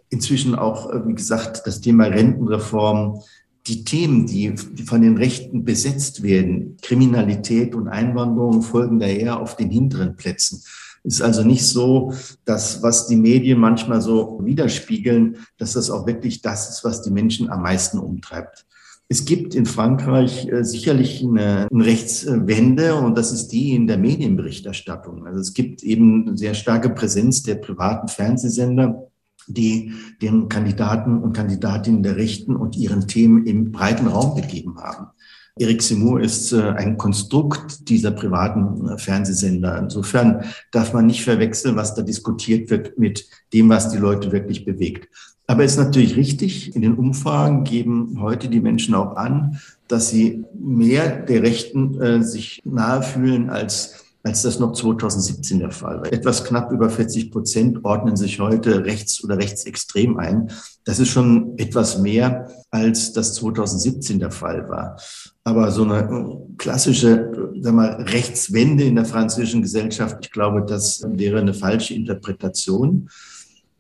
Inzwischen 0.09 0.57
auch, 0.57 0.91
äh, 0.91 1.07
wie 1.07 1.15
gesagt, 1.15 1.63
das 1.65 1.81
Thema 1.81 2.07
Rentenreform. 2.07 3.21
Die 3.69 3.85
Themen, 3.85 4.27
die 4.27 4.57
von 4.85 5.01
den 5.01 5.17
Rechten 5.17 5.65
besetzt 5.65 6.25
werden, 6.25 6.77
Kriminalität 6.83 7.77
und 7.77 7.87
Einwanderung, 7.87 8.63
folgen 8.63 8.99
daher 8.99 9.41
auf 9.41 9.57
den 9.57 9.71
hinteren 9.71 10.17
Plätzen. 10.17 10.61
Es 11.05 11.15
ist 11.15 11.23
also 11.23 11.45
nicht 11.45 11.65
so, 11.65 12.13
dass 12.45 12.83
was 12.83 13.07
die 13.07 13.17
Medien 13.17 13.61
manchmal 13.61 14.03
so 14.03 14.41
widerspiegeln, 14.43 15.37
dass 15.57 15.75
das 15.75 15.89
auch 15.89 16.05
wirklich 16.07 16.43
das 16.43 16.69
ist, 16.69 16.85
was 16.85 17.03
die 17.03 17.11
Menschen 17.11 17.49
am 17.49 17.63
meisten 17.63 17.99
umtreibt. 17.99 18.67
Es 19.09 19.27
gibt 19.27 19.55
in 19.55 19.67
Frankreich 19.67 20.49
äh, 20.49 20.65
sicherlich 20.65 21.23
eine, 21.23 21.69
Rechtswende 21.71 22.95
und 22.95 23.17
das 23.17 23.33
ist 23.33 23.49
die 23.49 23.75
in 23.75 23.87
der 23.87 23.99
Medienberichterstattung. 23.99 25.27
Also 25.27 25.41
es 25.41 25.53
gibt 25.53 25.83
eben 25.83 26.29
eine 26.29 26.39
sehr 26.39 26.55
starke 26.55 26.91
Präsenz 26.91 27.43
der 27.43 27.57
privaten 27.57 28.09
Fernsehsender, 28.09 29.11
die 29.47 29.93
den 30.23 30.49
Kandidaten 30.49 31.19
und 31.19 31.35
Kandidatinnen 31.35 32.03
der 32.03 32.17
Rechten 32.17 32.57
und 32.57 32.77
ihren 32.77 33.07
Themen 33.07 33.45
im 33.47 33.73
breiten 33.73 34.07
Raum 34.07 34.37
gegeben 34.37 34.79
haben. 34.79 35.09
Eric 35.57 35.83
Simur 35.83 36.21
ist 36.21 36.53
äh, 36.53 36.63
ein 36.71 36.99
Konstrukt 36.99 37.89
dieser 37.89 38.11
privaten 38.11 38.89
äh, 38.89 38.99
Fernsehsender. 38.99 39.79
Insofern 39.79 40.45
darf 40.73 40.93
man 40.93 41.07
nicht 41.07 41.23
verwechseln, 41.23 41.77
was 41.77 41.95
da 41.95 42.03
diskutiert 42.03 42.71
wird 42.71 42.99
mit 42.99 43.29
dem, 43.53 43.69
was 43.69 43.91
die 43.91 43.99
Leute 43.99 44.33
wirklich 44.33 44.65
bewegt. 44.65 45.09
Aber 45.47 45.65
es 45.65 45.73
ist 45.73 45.79
natürlich 45.79 46.17
richtig, 46.17 46.75
in 46.75 46.83
den 46.83 46.95
Umfragen 46.95 47.65
geben 47.65 48.19
heute 48.21 48.49
die 48.49 48.61
Menschen 48.61 48.95
auch 48.95 49.17
an, 49.17 49.61
dass 49.89 50.09
sie 50.09 50.45
mehr 50.59 51.23
der 51.23 51.43
Rechten 51.43 52.01
äh, 52.01 52.23
sich 52.23 52.63
nahe 52.65 53.03
fühlen 53.03 53.51
als 53.51 54.05
als 54.25 54.41
das 54.41 54.59
noch 54.59 54.73
2017 54.73 55.59
der 55.59 55.71
Fall 55.71 56.01
war. 56.01 56.13
Etwas 56.13 56.45
knapp 56.45 56.73
über 56.73 56.89
40 56.89 57.31
Prozent 57.31 57.85
ordnen 57.85 58.17
sich 58.17 58.41
heute 58.41 58.85
rechts 58.87 59.23
oder 59.23 59.37
rechtsextrem 59.37 60.17
ein. 60.17 60.51
Das 60.85 60.99
ist 60.99 61.11
schon 61.11 61.59
etwas 61.59 61.99
mehr, 61.99 62.49
als 62.71 63.13
das 63.13 63.35
2017 63.35 64.19
der 64.19 64.31
Fall 64.31 64.69
war. 64.71 64.97
Aber 65.45 65.71
so 65.71 65.85
eine 65.85 65.99
äh, 65.99 66.57
klassische 66.57 67.53
sag 67.61 67.75
mal, 67.75 68.03
Rechtswende 68.03 68.85
in 68.85 68.95
der 68.95 69.05
französischen 69.05 69.61
Gesellschaft, 69.61 70.17
ich 70.23 70.33
glaube, 70.33 70.65
das 70.67 71.05
wäre 71.07 71.39
eine 71.39 71.53
falsche 71.53 71.93
Interpretation. 71.93 73.11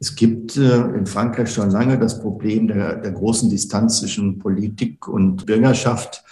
Es 0.00 0.16
gibt 0.16 0.56
äh, 0.56 0.80
in 0.80 1.06
Frankreich 1.06 1.52
schon 1.52 1.70
lange 1.70 1.98
das 1.98 2.20
Problem 2.20 2.68
der, 2.68 2.96
der 2.96 3.12
großen 3.12 3.48
Distanz 3.48 4.00
zwischen 4.00 4.38
Politik 4.38 5.08
und 5.08 5.46
Bürgerschaft. 5.46 6.24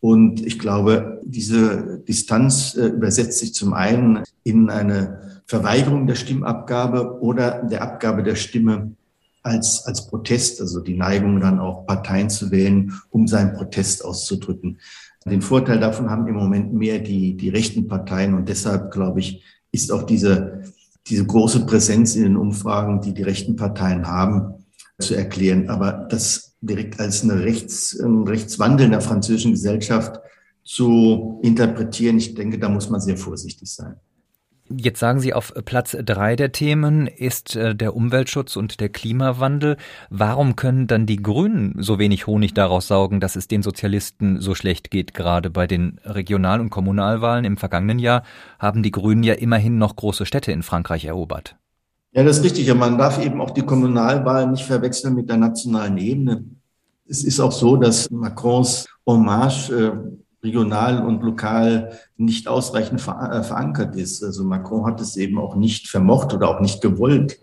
Und 0.00 0.44
ich 0.44 0.58
glaube, 0.58 1.20
diese 1.24 2.02
Distanz 2.06 2.74
äh, 2.74 2.86
übersetzt 2.88 3.38
sich 3.38 3.54
zum 3.54 3.72
einen 3.72 4.22
in 4.42 4.70
eine 4.70 5.40
Verweigerung 5.46 6.06
der 6.06 6.16
Stimmabgabe 6.16 7.20
oder 7.20 7.62
der 7.62 7.82
Abgabe 7.82 8.22
der 8.22 8.34
Stimme 8.34 8.92
als, 9.42 9.86
als 9.86 10.08
Protest, 10.08 10.60
also 10.60 10.80
die 10.80 10.96
Neigung 10.96 11.40
dann 11.40 11.60
auch 11.60 11.86
Parteien 11.86 12.28
zu 12.28 12.50
wählen, 12.50 12.92
um 13.10 13.28
seinen 13.28 13.54
Protest 13.54 14.04
auszudrücken. 14.04 14.78
Den 15.24 15.42
Vorteil 15.42 15.80
davon 15.80 16.10
haben 16.10 16.26
im 16.28 16.34
Moment 16.34 16.72
mehr 16.72 16.98
die, 16.98 17.36
die 17.36 17.48
rechten 17.48 17.88
Parteien 17.88 18.34
und 18.34 18.48
deshalb, 18.48 18.92
glaube 18.92 19.20
ich, 19.20 19.42
ist 19.72 19.90
auch 19.90 20.04
diese 20.04 20.62
diese 21.08 21.24
große 21.24 21.66
Präsenz 21.66 22.16
in 22.16 22.24
den 22.24 22.36
Umfragen, 22.36 23.00
die 23.00 23.14
die 23.14 23.22
rechten 23.22 23.56
Parteien 23.56 24.06
haben, 24.06 24.64
zu 24.98 25.14
erklären. 25.14 25.68
Aber 25.68 26.06
das 26.10 26.56
direkt 26.60 26.98
als 26.98 27.22
eine 27.22 27.44
Rechts, 27.44 27.98
ein 27.98 28.26
Rechtswandel 28.26 28.86
in 28.86 28.92
der 28.92 29.00
französischen 29.00 29.52
Gesellschaft 29.52 30.20
zu 30.64 31.40
interpretieren, 31.42 32.18
ich 32.18 32.34
denke, 32.34 32.58
da 32.58 32.68
muss 32.68 32.90
man 32.90 33.00
sehr 33.00 33.16
vorsichtig 33.16 33.70
sein. 33.70 33.96
Jetzt 34.68 34.98
sagen 34.98 35.20
Sie, 35.20 35.32
auf 35.32 35.54
Platz 35.64 35.96
drei 36.04 36.34
der 36.34 36.50
Themen 36.50 37.06
ist 37.06 37.54
äh, 37.54 37.76
der 37.76 37.94
Umweltschutz 37.94 38.56
und 38.56 38.80
der 38.80 38.88
Klimawandel. 38.88 39.76
Warum 40.10 40.56
können 40.56 40.88
dann 40.88 41.06
die 41.06 41.22
Grünen 41.22 41.74
so 41.78 42.00
wenig 42.00 42.26
Honig 42.26 42.52
daraus 42.52 42.88
saugen, 42.88 43.20
dass 43.20 43.36
es 43.36 43.46
den 43.46 43.62
Sozialisten 43.62 44.40
so 44.40 44.56
schlecht 44.56 44.90
geht? 44.90 45.14
Gerade 45.14 45.50
bei 45.50 45.68
den 45.68 46.00
Regional- 46.04 46.60
und 46.60 46.70
Kommunalwahlen 46.70 47.44
im 47.44 47.56
vergangenen 47.56 48.00
Jahr 48.00 48.24
haben 48.58 48.82
die 48.82 48.90
Grünen 48.90 49.22
ja 49.22 49.34
immerhin 49.34 49.78
noch 49.78 49.94
große 49.94 50.26
Städte 50.26 50.50
in 50.50 50.64
Frankreich 50.64 51.04
erobert. 51.04 51.56
Ja, 52.12 52.24
das 52.24 52.38
ist 52.38 52.44
richtig. 52.44 52.74
Man 52.74 52.98
darf 52.98 53.24
eben 53.24 53.40
auch 53.40 53.50
die 53.50 53.62
Kommunalwahlen 53.62 54.50
nicht 54.50 54.64
verwechseln 54.64 55.14
mit 55.14 55.28
der 55.28 55.36
nationalen 55.36 55.96
Ebene. 55.98 56.44
Es 57.08 57.22
ist 57.22 57.38
auch 57.38 57.52
so, 57.52 57.76
dass 57.76 58.10
Macrons 58.10 58.88
Hommage 59.06 59.70
äh, 59.70 59.92
regional 60.46 61.04
und 61.04 61.22
lokal 61.22 61.92
nicht 62.16 62.48
ausreichend 62.48 63.00
äh, 63.00 63.42
verankert 63.42 63.96
ist. 63.96 64.22
Also 64.24 64.44
Macron 64.44 64.86
hat 64.86 65.00
es 65.00 65.16
eben 65.16 65.38
auch 65.38 65.56
nicht 65.56 65.88
vermocht 65.88 66.32
oder 66.32 66.48
auch 66.48 66.60
nicht 66.60 66.80
gewollt, 66.80 67.38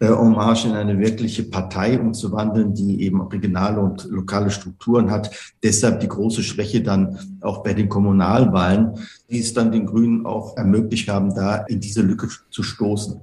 äh, 0.00 0.08
Hommage 0.08 0.66
in 0.66 0.74
eine 0.74 0.98
wirkliche 0.98 1.44
Partei 1.44 1.98
umzuwandeln, 1.98 2.74
die 2.74 3.02
eben 3.02 3.20
regionale 3.20 3.80
und 3.80 4.04
lokale 4.04 4.50
Strukturen 4.50 5.10
hat. 5.10 5.30
Deshalb 5.62 6.00
die 6.00 6.08
große 6.08 6.42
Schwäche 6.42 6.82
dann 6.82 7.18
auch 7.40 7.62
bei 7.62 7.74
den 7.74 7.88
Kommunalwahlen, 7.88 8.94
die 9.30 9.40
es 9.40 9.54
dann 9.54 9.72
den 9.72 9.86
Grünen 9.86 10.26
auch 10.26 10.56
ermöglicht 10.56 11.08
haben, 11.08 11.34
da 11.34 11.56
in 11.56 11.80
diese 11.80 12.02
Lücke 12.02 12.28
zu 12.50 12.62
stoßen. 12.62 13.20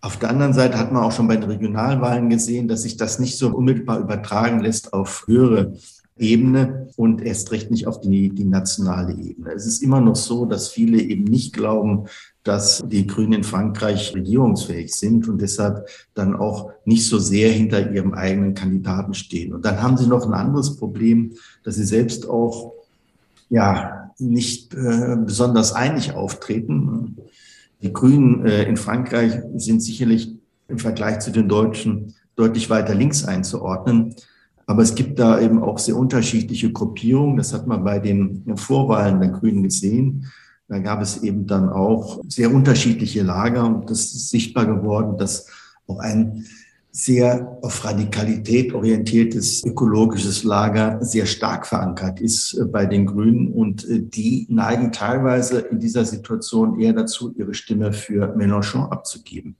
Auf 0.00 0.16
der 0.16 0.30
anderen 0.30 0.52
Seite 0.52 0.78
hat 0.78 0.92
man 0.92 1.02
auch 1.02 1.12
schon 1.12 1.26
bei 1.26 1.36
den 1.36 1.50
Regionalwahlen 1.50 2.30
gesehen, 2.30 2.68
dass 2.68 2.82
sich 2.82 2.96
das 2.96 3.18
nicht 3.18 3.36
so 3.36 3.48
unmittelbar 3.48 3.98
übertragen 3.98 4.60
lässt 4.60 4.92
auf 4.92 5.24
höhere 5.26 5.72
Ebene 6.18 6.88
und 6.96 7.22
erst 7.22 7.52
recht 7.52 7.70
nicht 7.70 7.86
auf 7.86 8.00
die, 8.00 8.30
die 8.30 8.44
nationale 8.44 9.12
Ebene. 9.12 9.52
Es 9.54 9.66
ist 9.66 9.82
immer 9.82 10.00
noch 10.00 10.16
so, 10.16 10.46
dass 10.46 10.68
viele 10.68 11.00
eben 11.00 11.24
nicht 11.24 11.52
glauben, 11.52 12.06
dass 12.42 12.82
die 12.86 13.06
Grünen 13.06 13.34
in 13.34 13.44
Frankreich 13.44 14.14
regierungsfähig 14.14 14.94
sind 14.94 15.28
und 15.28 15.40
deshalb 15.40 15.86
dann 16.14 16.34
auch 16.34 16.70
nicht 16.84 17.06
so 17.06 17.18
sehr 17.18 17.50
hinter 17.50 17.92
ihrem 17.92 18.14
eigenen 18.14 18.54
Kandidaten 18.54 19.14
stehen. 19.14 19.52
Und 19.52 19.64
dann 19.64 19.82
haben 19.82 19.96
sie 19.96 20.06
noch 20.06 20.26
ein 20.26 20.34
anderes 20.34 20.76
Problem, 20.76 21.34
dass 21.62 21.76
sie 21.76 21.84
selbst 21.84 22.28
auch 22.28 22.72
ja 23.48 24.10
nicht 24.18 24.74
äh, 24.74 25.16
besonders 25.24 25.72
einig 25.72 26.12
auftreten. 26.12 27.18
Die 27.82 27.92
Grünen 27.92 28.44
äh, 28.44 28.64
in 28.64 28.76
Frankreich 28.76 29.40
sind 29.56 29.82
sicherlich 29.82 30.34
im 30.68 30.78
Vergleich 30.78 31.20
zu 31.20 31.30
den 31.30 31.48
Deutschen 31.48 32.14
deutlich 32.34 32.70
weiter 32.70 32.94
links 32.94 33.24
einzuordnen. 33.24 34.14
Aber 34.68 34.82
es 34.82 34.94
gibt 34.94 35.18
da 35.18 35.40
eben 35.40 35.62
auch 35.62 35.78
sehr 35.78 35.96
unterschiedliche 35.96 36.70
Gruppierungen. 36.70 37.38
Das 37.38 37.54
hat 37.54 37.66
man 37.66 37.82
bei 37.84 37.98
den 37.98 38.54
Vorwahlen 38.54 39.18
der 39.18 39.30
Grünen 39.30 39.62
gesehen. 39.62 40.26
Da 40.68 40.78
gab 40.78 41.00
es 41.00 41.22
eben 41.22 41.46
dann 41.46 41.70
auch 41.70 42.20
sehr 42.28 42.52
unterschiedliche 42.52 43.22
Lager 43.22 43.64
und 43.64 43.88
das 43.88 44.00
ist 44.00 44.28
sichtbar 44.28 44.66
geworden, 44.66 45.16
dass 45.16 45.46
auch 45.86 46.00
ein 46.00 46.44
sehr 46.90 47.58
auf 47.62 47.82
Radikalität 47.82 48.74
orientiertes 48.74 49.64
ökologisches 49.64 50.44
Lager 50.44 51.02
sehr 51.02 51.24
stark 51.24 51.66
verankert 51.66 52.20
ist 52.20 52.52
äh, 52.52 52.66
bei 52.66 52.84
den 52.84 53.06
Grünen. 53.06 53.50
Und 53.50 53.88
äh, 53.88 54.02
die 54.02 54.46
neigen 54.50 54.92
teilweise 54.92 55.60
in 55.60 55.80
dieser 55.80 56.04
Situation 56.04 56.78
eher 56.78 56.92
dazu, 56.92 57.34
ihre 57.38 57.54
Stimme 57.54 57.94
für 57.94 58.36
Mélenchon 58.36 58.90
abzugeben. 58.90 59.56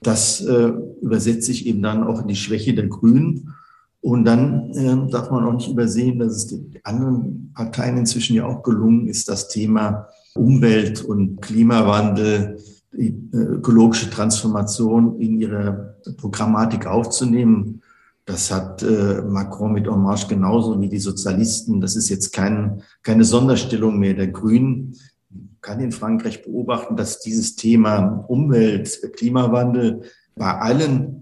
Das 0.00 0.40
äh, 0.40 0.72
übersetzt 1.02 1.44
sich 1.44 1.66
eben 1.66 1.82
dann 1.82 2.02
auch 2.02 2.22
in 2.22 2.28
die 2.28 2.36
Schwäche 2.36 2.72
der 2.72 2.86
Grünen. 2.86 3.54
Und 4.02 4.24
dann 4.24 4.72
äh, 4.72 5.10
darf 5.10 5.30
man 5.30 5.44
auch 5.46 5.52
nicht 5.52 5.70
übersehen, 5.70 6.18
dass 6.18 6.32
es 6.32 6.46
den 6.48 6.74
anderen 6.82 7.52
Parteien 7.54 7.96
inzwischen 7.96 8.34
ja 8.34 8.44
auch 8.46 8.62
gelungen 8.64 9.06
ist, 9.06 9.28
das 9.28 9.48
Thema 9.48 10.08
Umwelt 10.34 11.04
und 11.04 11.40
Klimawandel, 11.40 12.58
die 12.92 13.16
äh, 13.32 13.36
ökologische 13.36 14.10
Transformation 14.10 15.20
in 15.20 15.40
ihre 15.40 15.96
Programmatik 16.16 16.84
aufzunehmen. 16.84 17.80
Das 18.24 18.50
hat 18.50 18.82
äh, 18.82 19.22
Macron 19.22 19.72
mit 19.72 19.86
Hommage 19.86 20.26
genauso 20.26 20.80
wie 20.80 20.88
die 20.88 20.98
Sozialisten. 20.98 21.80
Das 21.80 21.94
ist 21.94 22.08
jetzt 22.08 22.32
kein, 22.32 22.82
keine 23.04 23.24
Sonderstellung 23.24 24.00
mehr 24.00 24.14
der 24.14 24.28
Grünen. 24.28 24.96
Man 25.30 25.48
kann 25.60 25.78
in 25.78 25.92
Frankreich 25.92 26.42
beobachten, 26.42 26.96
dass 26.96 27.20
dieses 27.20 27.54
Thema 27.54 28.24
Umwelt, 28.26 29.00
Klimawandel 29.16 30.02
bei 30.34 30.58
allen 30.58 31.21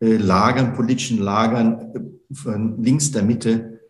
Lagern, 0.00 0.74
politischen 0.74 1.18
Lagern 1.18 1.92
von 2.32 2.82
links 2.82 3.10
der 3.10 3.22
Mitte 3.22 3.80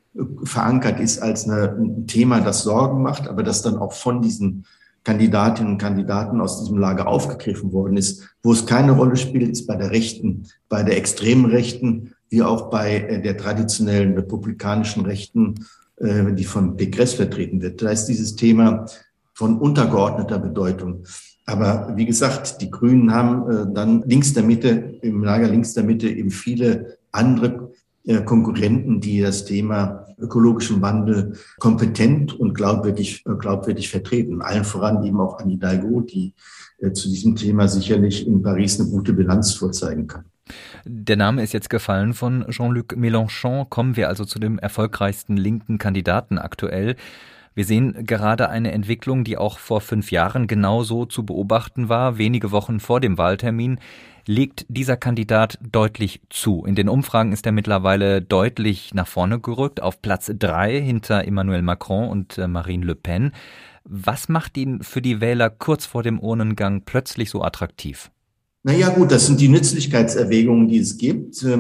verankert 0.43 0.99
ist 1.01 1.23
als 1.23 1.49
eine, 1.49 1.77
ein 1.79 2.07
Thema, 2.07 2.41
das 2.41 2.63
Sorgen 2.63 3.03
macht, 3.03 3.29
aber 3.29 3.43
das 3.43 3.63
dann 3.63 3.77
auch 3.77 3.93
von 3.93 4.21
diesen 4.21 4.67
Kandidatinnen 5.05 5.73
und 5.73 5.79
Kandidaten 5.79 6.41
aus 6.41 6.61
diesem 6.61 6.79
Lager 6.79 7.07
aufgegriffen 7.07 7.73
worden 7.73 7.97
ist. 7.97 8.29
Wo 8.43 8.53
es 8.53 8.67
keine 8.67 8.93
Rolle 8.93 9.17
spielt, 9.17 9.51
ist 9.51 9.67
bei 9.67 9.77
der 9.77 9.91
Rechten, 9.91 10.47
bei 10.69 10.83
der 10.83 10.97
extremen 10.97 11.47
Rechten, 11.47 12.13
wie 12.29 12.43
auch 12.43 12.71
bei 12.71 12.97
äh, 12.97 13.23
der 13.23 13.37
traditionellen 13.37 14.15
republikanischen 14.15 15.05
Rechten, 15.07 15.67
äh, 15.97 16.33
die 16.33 16.45
von 16.45 16.77
Pécresse 16.77 17.17
vertreten 17.17 17.63
wird. 17.63 17.81
Da 17.83 17.91
ist 17.91 18.07
dieses 18.07 18.37
Thema 18.37 18.87
von 19.33 19.59
untergeordneter 19.59 20.39
Bedeutung. 20.39 21.05
Aber 21.51 21.93
wie 21.97 22.07
gesagt, 22.07 22.61
die 22.61 22.71
Grünen 22.71 23.13
haben 23.13 23.51
äh, 23.51 23.75
dann 23.75 24.03
links 24.07 24.33
der 24.33 24.45
Mitte, 24.45 24.69
im 25.03 25.25
Lager 25.25 25.49
links 25.49 25.75
der 25.75 25.85
Mitte 25.85 26.09
eben 26.09 26.31
viele 26.31 26.99
andere 27.13 27.71
Konkurrenten, 28.25 29.01
die 29.01 29.21
das 29.21 29.45
Thema 29.45 30.07
ökologischen 30.19 30.81
Wandel 30.83 31.35
kompetent 31.59 32.33
und 32.33 32.55
glaubwürdig, 32.55 33.25
glaubwürdig 33.25 33.89
vertreten. 33.89 34.43
Allen 34.43 34.65
voran 34.65 35.05
eben 35.05 35.21
auch 35.21 35.39
Annie 35.39 35.55
Hidalgo, 35.55 36.01
die 36.01 36.35
äh, 36.79 36.93
zu 36.93 37.09
diesem 37.09 37.37
Thema 37.37 37.69
sicherlich 37.69 38.27
in 38.27 38.43
Paris 38.43 38.81
eine 38.81 38.91
gute 38.91 39.13
Bilanz 39.13 39.55
vorzeigen 39.55 40.07
kann. 40.07 40.25
Der 40.85 41.17
Name 41.17 41.43
ist 41.43 41.53
jetzt 41.53 41.71
gefallen 41.71 42.15
von 42.15 42.45
Jean-Luc 42.49 42.97
Mélenchon. 42.97 43.67
Kommen 43.69 43.97
wir 43.97 44.09
also 44.09 44.25
zu 44.25 44.39
dem 44.39 44.59
erfolgreichsten 44.59 45.37
linken 45.37 45.79
Kandidaten 45.79 46.39
aktuell. 46.39 46.97
Wir 47.55 47.65
sehen 47.65 48.07
gerade 48.07 48.49
eine 48.49 48.73
Entwicklung, 48.73 49.25
die 49.25 49.37
auch 49.37 49.59
vor 49.59 49.81
fünf 49.81 50.11
Jahren 50.13 50.47
genauso 50.47 51.05
zu 51.05 51.25
beobachten 51.27 51.89
war, 51.89 52.17
wenige 52.17 52.53
Wochen 52.53 52.81
vor 52.81 53.01
dem 53.01 53.19
Wahltermin 53.19 53.79
legt 54.27 54.67
dieser 54.69 54.97
Kandidat 54.97 55.59
deutlich 55.61 56.21
zu. 56.31 56.65
In 56.65 56.75
den 56.75 56.89
Umfragen 56.89 57.33
ist 57.33 57.47
er 57.47 57.53
mittlerweile 57.53 58.23
deutlich 58.23 58.95
nach 58.95 59.09
vorne 59.09 59.41
gerückt, 59.41 59.83
auf 59.83 60.03
Platz 60.03 60.31
drei 60.39 60.81
hinter 60.81 61.25
Emmanuel 61.25 61.63
Macron 61.63 62.09
und 62.09 62.39
äh, 62.39 62.47
Marine 62.47 62.87
Le 62.87 62.95
Pen. 62.95 63.33
Was 63.85 64.29
macht 64.29 64.57
ihn 64.57 64.83
für 64.83 65.03
die 65.03 65.21
Wähler 65.21 65.51
kurz 65.51 65.87
vor 65.87 66.03
dem 66.03 66.21
Urnengang 66.21 66.83
plötzlich 66.85 67.31
so 67.31 67.43
attraktiv? 67.43 68.11
Naja 68.63 68.91
gut, 68.91 69.11
das 69.11 69.27
sind 69.27 69.41
die 69.41 69.49
Nützlichkeitserwägungen, 69.49 70.69
die 70.69 70.79
es 70.79 70.99
gibt. 70.99 71.43
Äh, 71.43 71.59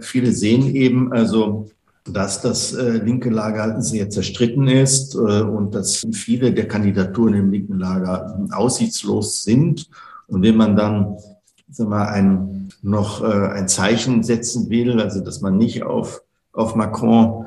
viele 0.00 0.32
sehen 0.32 0.74
eben 0.74 1.12
also, 1.12 1.70
dass 2.14 2.40
das 2.40 2.72
äh, 2.74 2.98
linke 2.98 3.30
Lager 3.30 3.80
sehr 3.82 4.10
zerstritten 4.10 4.68
ist 4.68 5.14
äh, 5.14 5.42
und 5.42 5.74
dass 5.74 6.06
viele 6.12 6.52
der 6.52 6.68
Kandidaturen 6.68 7.34
im 7.34 7.50
linken 7.50 7.78
Lager 7.78 8.48
aussichtslos 8.50 9.42
sind. 9.42 9.88
Und 10.26 10.42
wenn 10.42 10.56
man 10.56 10.76
dann 10.76 11.16
sag 11.70 11.88
mal, 11.88 12.08
ein, 12.08 12.70
noch 12.82 13.22
äh, 13.22 13.48
ein 13.48 13.68
Zeichen 13.68 14.22
setzen 14.22 14.70
will, 14.70 15.00
also 15.00 15.20
dass 15.20 15.40
man 15.40 15.56
nicht 15.56 15.82
auf, 15.82 16.22
auf 16.52 16.74
Macron 16.74 17.46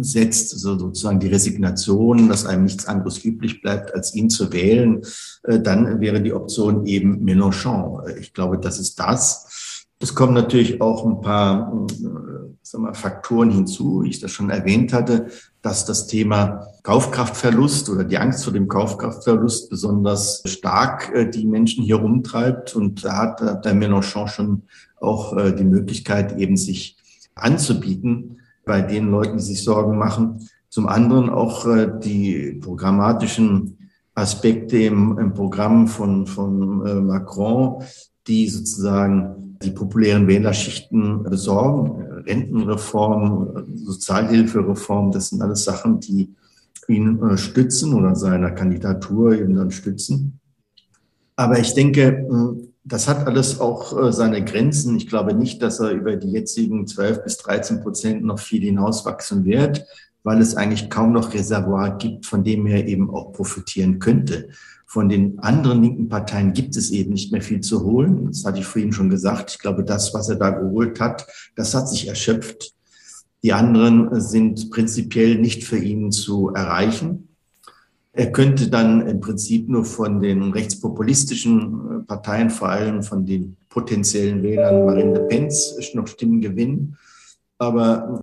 setzt, 0.00 0.52
also 0.54 0.78
sozusagen 0.78 1.20
die 1.20 1.28
Resignation, 1.28 2.28
dass 2.28 2.46
einem 2.46 2.64
nichts 2.64 2.86
anderes 2.86 3.18
übrig 3.18 3.62
bleibt, 3.62 3.94
als 3.94 4.14
ihn 4.14 4.30
zu 4.30 4.52
wählen, 4.52 5.02
äh, 5.44 5.60
dann 5.60 6.00
wäre 6.00 6.20
die 6.20 6.32
Option 6.32 6.86
eben 6.86 7.24
Mélenchon. 7.24 8.06
Ich 8.20 8.32
glaube, 8.32 8.58
das 8.58 8.78
ist 8.78 8.98
das. 9.00 9.71
Es 10.02 10.16
kommen 10.16 10.34
natürlich 10.34 10.80
auch 10.80 11.06
ein 11.06 11.20
paar 11.20 11.72
äh, 11.86 12.56
sagen 12.60 12.84
wir, 12.84 12.94
Faktoren 12.94 13.52
hinzu, 13.52 14.02
wie 14.02 14.08
ich 14.08 14.18
das 14.18 14.32
schon 14.32 14.50
erwähnt 14.50 14.92
hatte, 14.92 15.28
dass 15.62 15.84
das 15.84 16.08
Thema 16.08 16.66
Kaufkraftverlust 16.82 17.88
oder 17.88 18.02
die 18.02 18.18
Angst 18.18 18.42
vor 18.42 18.52
dem 18.52 18.66
Kaufkraftverlust 18.66 19.70
besonders 19.70 20.42
stark 20.44 21.12
äh, 21.14 21.30
die 21.30 21.46
Menschen 21.46 21.84
hier 21.84 22.02
umtreibt. 22.02 22.74
Und 22.74 23.04
da 23.04 23.16
hat 23.16 23.64
der 23.64 23.74
Mélenchon 23.74 24.26
schon 24.26 24.62
auch 25.00 25.36
äh, 25.36 25.54
die 25.54 25.64
Möglichkeit, 25.64 26.36
eben 26.36 26.56
sich 26.56 26.96
anzubieten 27.36 28.38
bei 28.64 28.82
den 28.82 29.08
Leuten, 29.08 29.36
die 29.36 29.44
sich 29.44 29.62
Sorgen 29.62 29.98
machen. 29.98 30.48
Zum 30.68 30.88
anderen 30.88 31.30
auch 31.30 31.66
die 32.00 32.58
programmatischen 32.60 33.90
Aspekte 34.14 34.78
im, 34.78 35.18
im 35.18 35.34
Programm 35.34 35.86
von, 35.86 36.26
von 36.26 37.06
Macron, 37.06 37.82
die 38.26 38.48
sozusagen 38.48 39.41
die 39.64 39.70
populären 39.70 40.26
Wählerschichten 40.26 41.22
besorgen. 41.22 42.02
Rentenreform, 42.26 43.66
Sozialhilfereform, 43.74 45.10
das 45.10 45.30
sind 45.30 45.42
alles 45.42 45.64
Sachen, 45.64 46.00
die 46.00 46.34
ihn 46.88 47.20
äh, 47.22 47.36
stützen 47.36 47.94
oder 47.94 48.14
seiner 48.14 48.50
Kandidatur 48.50 49.34
eben 49.34 49.56
dann 49.56 49.70
stützen. 49.70 50.40
Aber 51.36 51.58
ich 51.58 51.74
denke, 51.74 52.02
äh, 52.02 52.68
das 52.84 53.08
hat 53.08 53.26
alles 53.26 53.60
auch 53.60 53.96
äh, 54.00 54.12
seine 54.12 54.44
Grenzen. 54.44 54.96
Ich 54.96 55.08
glaube 55.08 55.34
nicht, 55.34 55.62
dass 55.62 55.80
er 55.80 55.90
über 55.90 56.16
die 56.16 56.30
jetzigen 56.30 56.86
12 56.86 57.24
bis 57.24 57.36
13 57.38 57.80
Prozent 57.80 58.24
noch 58.24 58.38
viel 58.38 58.62
hinauswachsen 58.62 59.44
wird, 59.44 59.84
weil 60.24 60.40
es 60.40 60.56
eigentlich 60.56 60.90
kaum 60.90 61.12
noch 61.12 61.32
Reservoir 61.34 61.96
gibt, 61.98 62.26
von 62.26 62.44
dem 62.44 62.66
er 62.66 62.86
eben 62.86 63.10
auch 63.10 63.32
profitieren 63.32 63.98
könnte. 63.98 64.48
Von 64.92 65.08
den 65.08 65.38
anderen 65.38 65.80
linken 65.82 66.10
Parteien 66.10 66.52
gibt 66.52 66.76
es 66.76 66.90
eben 66.90 67.14
nicht 67.14 67.32
mehr 67.32 67.40
viel 67.40 67.60
zu 67.62 67.82
holen. 67.82 68.26
Das 68.26 68.44
hatte 68.44 68.58
ich 68.58 68.66
vorhin 68.66 68.92
schon 68.92 69.08
gesagt. 69.08 69.52
Ich 69.52 69.58
glaube, 69.58 69.84
das, 69.84 70.12
was 70.12 70.28
er 70.28 70.36
da 70.36 70.50
geholt 70.50 71.00
hat, 71.00 71.26
das 71.56 71.74
hat 71.74 71.88
sich 71.88 72.08
erschöpft. 72.08 72.74
Die 73.42 73.54
anderen 73.54 74.20
sind 74.20 74.70
prinzipiell 74.70 75.36
nicht 75.36 75.64
für 75.64 75.78
ihn 75.78 76.12
zu 76.12 76.50
erreichen. 76.50 77.28
Er 78.12 78.32
könnte 78.32 78.68
dann 78.68 79.06
im 79.06 79.20
Prinzip 79.20 79.66
nur 79.66 79.86
von 79.86 80.20
den 80.20 80.52
rechtspopulistischen 80.52 82.04
Parteien, 82.06 82.50
vor 82.50 82.68
allem 82.68 83.02
von 83.02 83.24
den 83.24 83.56
potenziellen 83.70 84.42
Wählern 84.42 84.84
Marine 84.84 85.14
Le 85.14 85.20
Pen, 85.20 85.48
noch 85.94 86.06
Stimmen 86.06 86.42
gewinnen. 86.42 86.98
Aber 87.56 88.22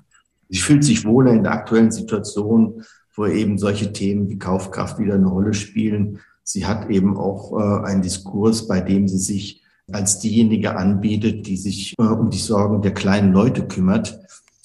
sie 0.50 0.60
fühlt 0.60 0.84
sich 0.84 1.04
wohler 1.04 1.34
in 1.34 1.42
der 1.42 1.54
aktuellen 1.54 1.90
Situation, 1.92 2.84
wo 3.16 3.26
eben 3.26 3.58
solche 3.58 3.92
Themen 3.92 4.30
wie 4.30 4.38
Kaufkraft 4.38 5.00
wieder 5.00 5.16
eine 5.16 5.26
Rolle 5.26 5.56
spielen 5.56 6.20
Sie 6.52 6.66
hat 6.66 6.90
eben 6.90 7.16
auch 7.16 7.54
äh, 7.54 7.86
einen 7.86 8.02
Diskurs, 8.02 8.68
bei 8.68 8.82
dem 8.82 9.08
sie 9.08 9.20
sich 9.20 9.62
als 9.92 10.18
diejenige 10.18 10.76
anbietet, 10.76 11.46
die 11.46 11.58
sich 11.58 11.94
äh, 12.00 12.02
um 12.02 12.32
die 12.32 12.40
Sorgen 12.40 12.82
der 12.82 12.96
kleinen 12.96 13.34
Leute 13.34 13.68
kümmert. 13.68 14.20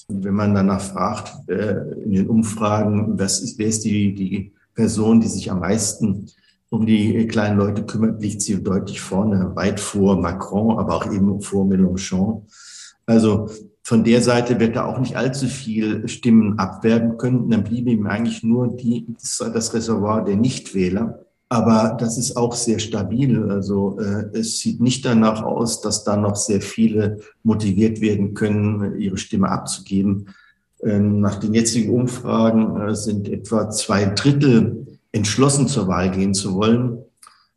Und 0.09 0.25
wenn 0.25 0.33
man 0.33 0.55
danach 0.55 0.81
fragt, 0.81 1.47
äh, 1.51 1.77
in 2.05 2.13
den 2.13 2.31
Umfragen, 2.31 3.19
was 3.19 3.41
ist, 3.41 3.59
wer 3.59 3.67
ist 3.67 3.85
die, 3.85 4.15
die 4.15 4.53
Person, 4.75 5.21
die 5.21 5.29
sich 5.29 5.51
am 5.51 5.61
meisten 5.61 6.31
um 6.71 6.87
die 6.87 7.27
kleinen 7.27 7.59
Leute 7.59 7.85
kümmert, 7.85 8.23
liegt 8.23 8.41
sie 8.41 8.63
deutlich 8.63 9.03
vorne, 9.03 9.55
weit 9.55 9.79
vor 9.79 10.19
Macron, 10.19 10.79
aber 10.79 10.95
auch 10.95 11.13
eben 11.13 11.43
vor 11.43 11.67
Mélenchon. 11.67 12.47
Also 13.05 13.51
von 13.83 14.05
der 14.05 14.23
Seite 14.23 14.59
wird 14.59 14.75
er 14.77 14.89
auch 14.89 14.99
nicht 15.01 15.17
allzu 15.17 15.49
viel 15.49 16.09
Stimmen 16.09 16.59
abwerben 16.59 17.19
können. 17.19 17.51
Dann 17.51 17.63
bliebe 17.63 17.91
ihm 17.91 18.07
eigentlich 18.07 18.43
nur 18.43 18.75
die, 18.75 19.07
das 19.21 19.75
Reservoir 19.75 20.25
der 20.25 20.37
Nichtwähler. 20.37 21.21
Aber 21.49 21.97
das 21.99 22.19
ist 22.19 22.37
auch 22.37 22.55
sehr 22.55 22.79
stabil. 22.79 23.51
Also 23.51 23.99
äh, 24.01 24.39
es 24.39 24.59
sieht 24.59 24.81
nicht 24.81 25.05
danach 25.05 25.43
aus, 25.43 25.81
dass 25.81 26.05
da 26.05 26.17
noch 26.17 26.37
sehr 26.37 26.61
viele 26.61 27.19
motiviert 27.43 28.01
werden 28.01 28.35
können, 28.35 28.99
ihre 28.99 29.19
Stimme 29.19 29.49
abzugeben. 29.49 30.29
Ähm, 30.83 31.21
nach 31.21 31.37
den 31.37 31.55
jetzigen 31.55 31.95
Umfragen 31.95 32.81
äh, 32.81 32.95
sind 32.95 33.29
etwa 33.29 33.71
zwei 33.71 34.07
Drittel 34.07 34.99
entschlossen 35.13 35.69
zur 35.69 35.87
Wahl 35.87 36.11
gehen 36.11 36.35
zu 36.35 36.55
wollen. 36.55 36.99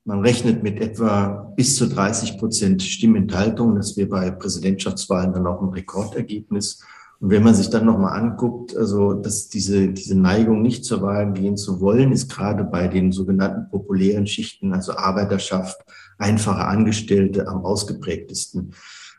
Man 0.06 0.22
rechnet 0.22 0.64
mit 0.64 0.80
etwa 0.80 1.52
bis 1.58 1.76
zu 1.76 1.88
30 1.90 2.38
Prozent 2.38 2.84
Stimmenthaltung. 2.84 3.76
Das 3.76 3.98
wäre 3.98 4.08
bei 4.08 4.32
Präsidentschaftswahlen 4.32 5.34
dann 5.34 5.48
auch 5.48 5.62
ein 5.62 5.70
Rekordergebnis. 5.70 6.82
Und 7.20 7.32
wenn 7.32 7.44
man 7.44 7.56
sich 7.56 7.70
dann 7.70 7.86
nochmal 7.86 8.20
anguckt, 8.20 8.76
also 8.76 9.14
dass 9.14 9.50
diese, 9.50 9.90
diese 9.90 10.18
Neigung 10.18 10.62
nicht 10.62 10.86
zur 10.86 11.02
Wahl 11.02 11.34
gehen 11.34 11.58
zu 11.58 11.82
wollen, 11.82 12.12
ist 12.12 12.30
gerade 12.30 12.64
bei 12.64 12.88
den 12.88 13.12
sogenannten 13.12 13.70
populären 13.70 14.28
Schichten, 14.28 14.74
also 14.74 14.94
Arbeiterschaft, 14.94 15.78
einfache 16.18 16.66
Angestellte 16.66 17.48
am 17.48 17.66
ausgeprägtesten. 17.66 18.74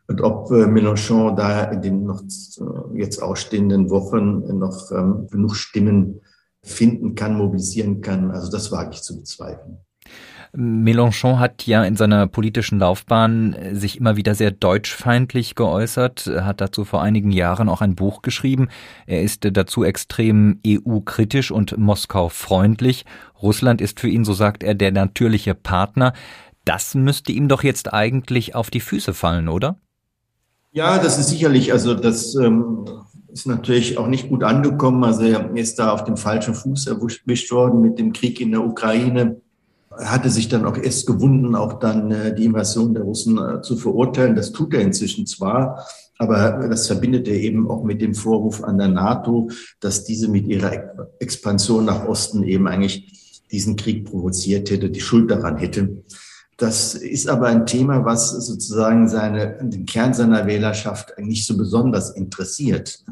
Und 0.06 0.20
ob 0.22 0.50
äh, 0.50 0.66
Mélenchon 0.66 1.36
da 1.36 1.64
in 1.64 1.82
den 1.82 2.04
noch 2.04 2.22
äh, 2.22 2.98
jetzt 2.98 3.22
ausstehenden 3.22 3.90
Wochen 3.90 4.58
noch 4.58 4.90
ähm, 4.92 5.26
genug 5.30 5.56
Stimmen 5.56 6.20
finden 6.62 7.14
kann, 7.14 7.36
mobilisieren 7.36 8.00
kann, 8.00 8.30
also 8.30 8.50
das 8.50 8.72
wage 8.72 8.90
ich 8.92 9.02
zu 9.02 9.18
bezweifeln. 9.18 9.78
Mélenchon 10.56 11.38
hat 11.38 11.66
ja 11.66 11.84
in 11.84 11.96
seiner 11.96 12.26
politischen 12.26 12.78
Laufbahn 12.78 13.52
äh, 13.52 13.74
sich 13.74 13.98
immer 13.98 14.16
wieder 14.16 14.34
sehr 14.34 14.50
deutschfeindlich 14.50 15.54
geäußert, 15.54 16.30
hat 16.40 16.60
dazu 16.60 16.84
vor 16.84 17.02
einigen 17.02 17.30
Jahren 17.30 17.68
auch 17.68 17.80
ein 17.80 17.94
Buch 17.94 18.22
geschrieben. 18.22 18.68
Er 19.06 19.22
ist 19.22 19.48
dazu 19.52 19.84
extrem 19.84 20.60
EU-kritisch 20.66 21.50
und 21.50 21.76
Moskau-freundlich. 21.76 23.04
Russland 23.42 23.80
ist 23.80 24.00
für 24.00 24.08
ihn, 24.08 24.24
so 24.24 24.32
sagt 24.32 24.62
er, 24.62 24.74
der 24.74 24.92
natürliche 24.92 25.54
Partner. 25.54 26.12
Das 26.64 26.94
müsste 26.94 27.32
ihm 27.32 27.48
doch 27.48 27.62
jetzt 27.62 27.92
eigentlich 27.92 28.54
auf 28.54 28.70
die 28.70 28.80
Füße 28.80 29.14
fallen, 29.14 29.48
oder? 29.48 29.78
Ja, 30.72 30.98
das 30.98 31.18
ist 31.18 31.28
sicherlich, 31.28 31.72
also 31.72 31.94
das 31.94 32.34
ähm, 32.34 32.84
ist 33.28 33.46
natürlich 33.46 33.98
auch 33.98 34.06
nicht 34.06 34.28
gut 34.28 34.44
angekommen. 34.44 35.04
Also 35.04 35.22
er 35.22 35.54
ist 35.56 35.78
da 35.78 35.92
auf 35.92 36.04
dem 36.04 36.16
falschen 36.16 36.54
Fuß 36.54 36.86
erwischt 36.86 37.50
worden 37.50 37.80
mit 37.80 37.98
dem 37.98 38.12
Krieg 38.12 38.40
in 38.40 38.50
der 38.50 38.64
Ukraine. 38.64 39.40
Hatte 39.98 40.30
sich 40.30 40.48
dann 40.48 40.64
auch 40.64 40.76
erst 40.76 41.06
gewunden, 41.06 41.54
auch 41.54 41.80
dann 41.80 42.10
äh, 42.10 42.34
die 42.34 42.44
Invasion 42.44 42.94
der 42.94 43.02
Russen 43.02 43.38
äh, 43.38 43.62
zu 43.62 43.76
verurteilen. 43.76 44.36
Das 44.36 44.52
tut 44.52 44.74
er 44.74 44.80
inzwischen 44.80 45.26
zwar, 45.26 45.86
aber 46.18 46.68
das 46.68 46.86
verbindet 46.86 47.28
er 47.28 47.36
eben 47.36 47.70
auch 47.70 47.84
mit 47.84 48.00
dem 48.00 48.14
Vorwurf 48.14 48.62
an 48.64 48.78
der 48.78 48.88
NATO, 48.88 49.50
dass 49.80 50.04
diese 50.04 50.28
mit 50.28 50.46
ihrer 50.46 51.12
Expansion 51.20 51.84
nach 51.84 52.06
Osten 52.06 52.42
eben 52.42 52.66
eigentlich 52.68 53.42
diesen 53.50 53.76
Krieg 53.76 54.04
provoziert 54.04 54.70
hätte, 54.70 54.90
die 54.90 55.00
Schuld 55.00 55.30
daran 55.30 55.56
hätte. 55.56 56.02
Das 56.58 56.94
ist 56.94 57.28
aber 57.28 57.46
ein 57.46 57.66
Thema, 57.66 58.04
was 58.04 58.30
sozusagen 58.30 59.08
seine, 59.08 59.58
den 59.62 59.86
Kern 59.86 60.12
seiner 60.12 60.46
Wählerschaft 60.46 61.14
nicht 61.18 61.46
so 61.46 61.56
besonders 61.56 62.10
interessiert. 62.10 63.04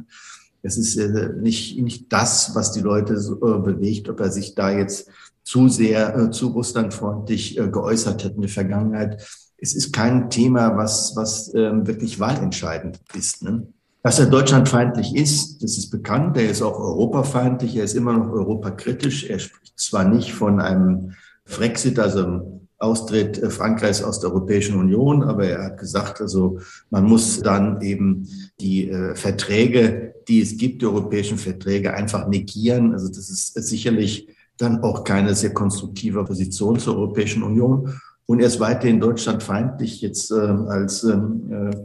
Es 0.63 0.77
ist 0.77 0.97
äh, 0.97 1.31
nicht, 1.41 1.79
nicht 1.81 2.13
das, 2.13 2.57
was 2.57 2.73
die 2.73 2.81
Leute 2.81 3.21
so 3.21 3.35
äh, 3.37 3.61
bewegt, 3.61 4.09
ob 4.09 4.19
er 4.19 4.33
sich 4.33 4.57
da 4.57 4.71
jetzt 4.71 5.09
zu 5.47 5.69
sehr 5.69 6.17
äh, 6.17 6.31
zu 6.31 6.49
russlandfreundlich 6.49 7.57
geäußert 7.57 8.25
hat 8.25 8.35
in 8.35 8.43
der 8.43 8.51
Vergangenheit. 8.51 9.25
Es 9.59 9.75
ist 9.75 9.93
kein 9.93 10.29
Thema, 10.29 10.77
was, 10.77 11.15
was 11.15 11.55
ähm, 11.55 11.87
wirklich 11.87 12.19
wahlentscheidend 12.19 12.99
ist. 13.15 13.45
Ne? 13.45 13.69
Dass 14.03 14.19
er 14.19 14.27
deutschlandfeindlich 14.27 15.15
ist, 15.15 15.63
das 15.63 15.79
ist 15.79 15.91
bekannt. 15.91 16.37
Er 16.37 16.51
ist 16.51 16.63
auch 16.63 16.79
europafeindlich. 16.79 17.77
Er 17.77 17.85
ist 17.85 17.95
immer 17.95 18.13
noch 18.13 18.29
europakritisch. 18.29 19.25
Er 19.31 19.39
spricht 19.39 19.79
zwar 19.79 20.05
nicht 20.05 20.35
von 20.35 20.61
einem 20.61 21.13
Frexit, 21.45 22.01
also 22.01 22.61
Austritt 22.79 23.41
äh, 23.41 23.49
Frankreichs 23.49 24.03
aus 24.03 24.19
der 24.19 24.31
Europäischen 24.31 24.77
Union, 24.77 25.23
aber 25.23 25.47
er 25.47 25.65
hat 25.65 25.79
gesagt, 25.79 26.21
also 26.21 26.59
man 26.91 27.05
muss 27.05 27.41
dann 27.41 27.81
eben 27.83 28.29
die 28.61 28.91
äh, 28.91 29.15
Verträge, 29.15 30.15
die 30.27 30.41
es 30.41 30.57
gibt, 30.57 30.83
die 30.83 30.87
europäischen 30.87 31.39
Verträge 31.39 31.95
einfach 31.95 32.27
negieren. 32.27 32.93
Also 32.93 33.07
das 33.07 33.31
ist 33.31 33.55
sicherlich 33.55 34.29
dann 34.59 34.83
auch 34.83 35.05
keine 35.05 35.35
sehr 35.35 35.53
konstruktive 35.53 36.25
Position 36.25 36.79
zur 36.79 36.97
Europäischen 36.97 37.43
Union. 37.43 38.01
Und 38.27 38.41
er 38.41 38.49
ist 38.49 38.61
weiterhin 38.61 39.01
deutschlandfeindlich. 39.01 40.01
Jetzt 40.01 40.33
äh, 40.33 40.35
als 40.35 41.05
ähm, 41.05 41.71
äh, 41.71 41.77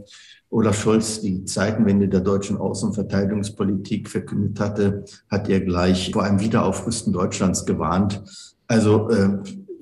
Olaf 0.50 0.80
Scholz 0.80 1.20
die 1.20 1.44
Zeitenwende 1.44 2.08
der 2.08 2.20
deutschen 2.20 2.58
Außen- 2.58 2.86
und 2.86 2.94
Verteidigungspolitik 2.94 4.08
verkündet 4.08 4.60
hatte, 4.60 5.04
hat 5.30 5.48
er 5.48 5.60
gleich 5.60 6.10
vor 6.12 6.24
einem 6.24 6.40
Wiederaufrüsten 6.40 7.12
Deutschlands 7.12 7.64
gewarnt. 7.64 8.22
Also 8.66 9.08
äh, 9.10 9.38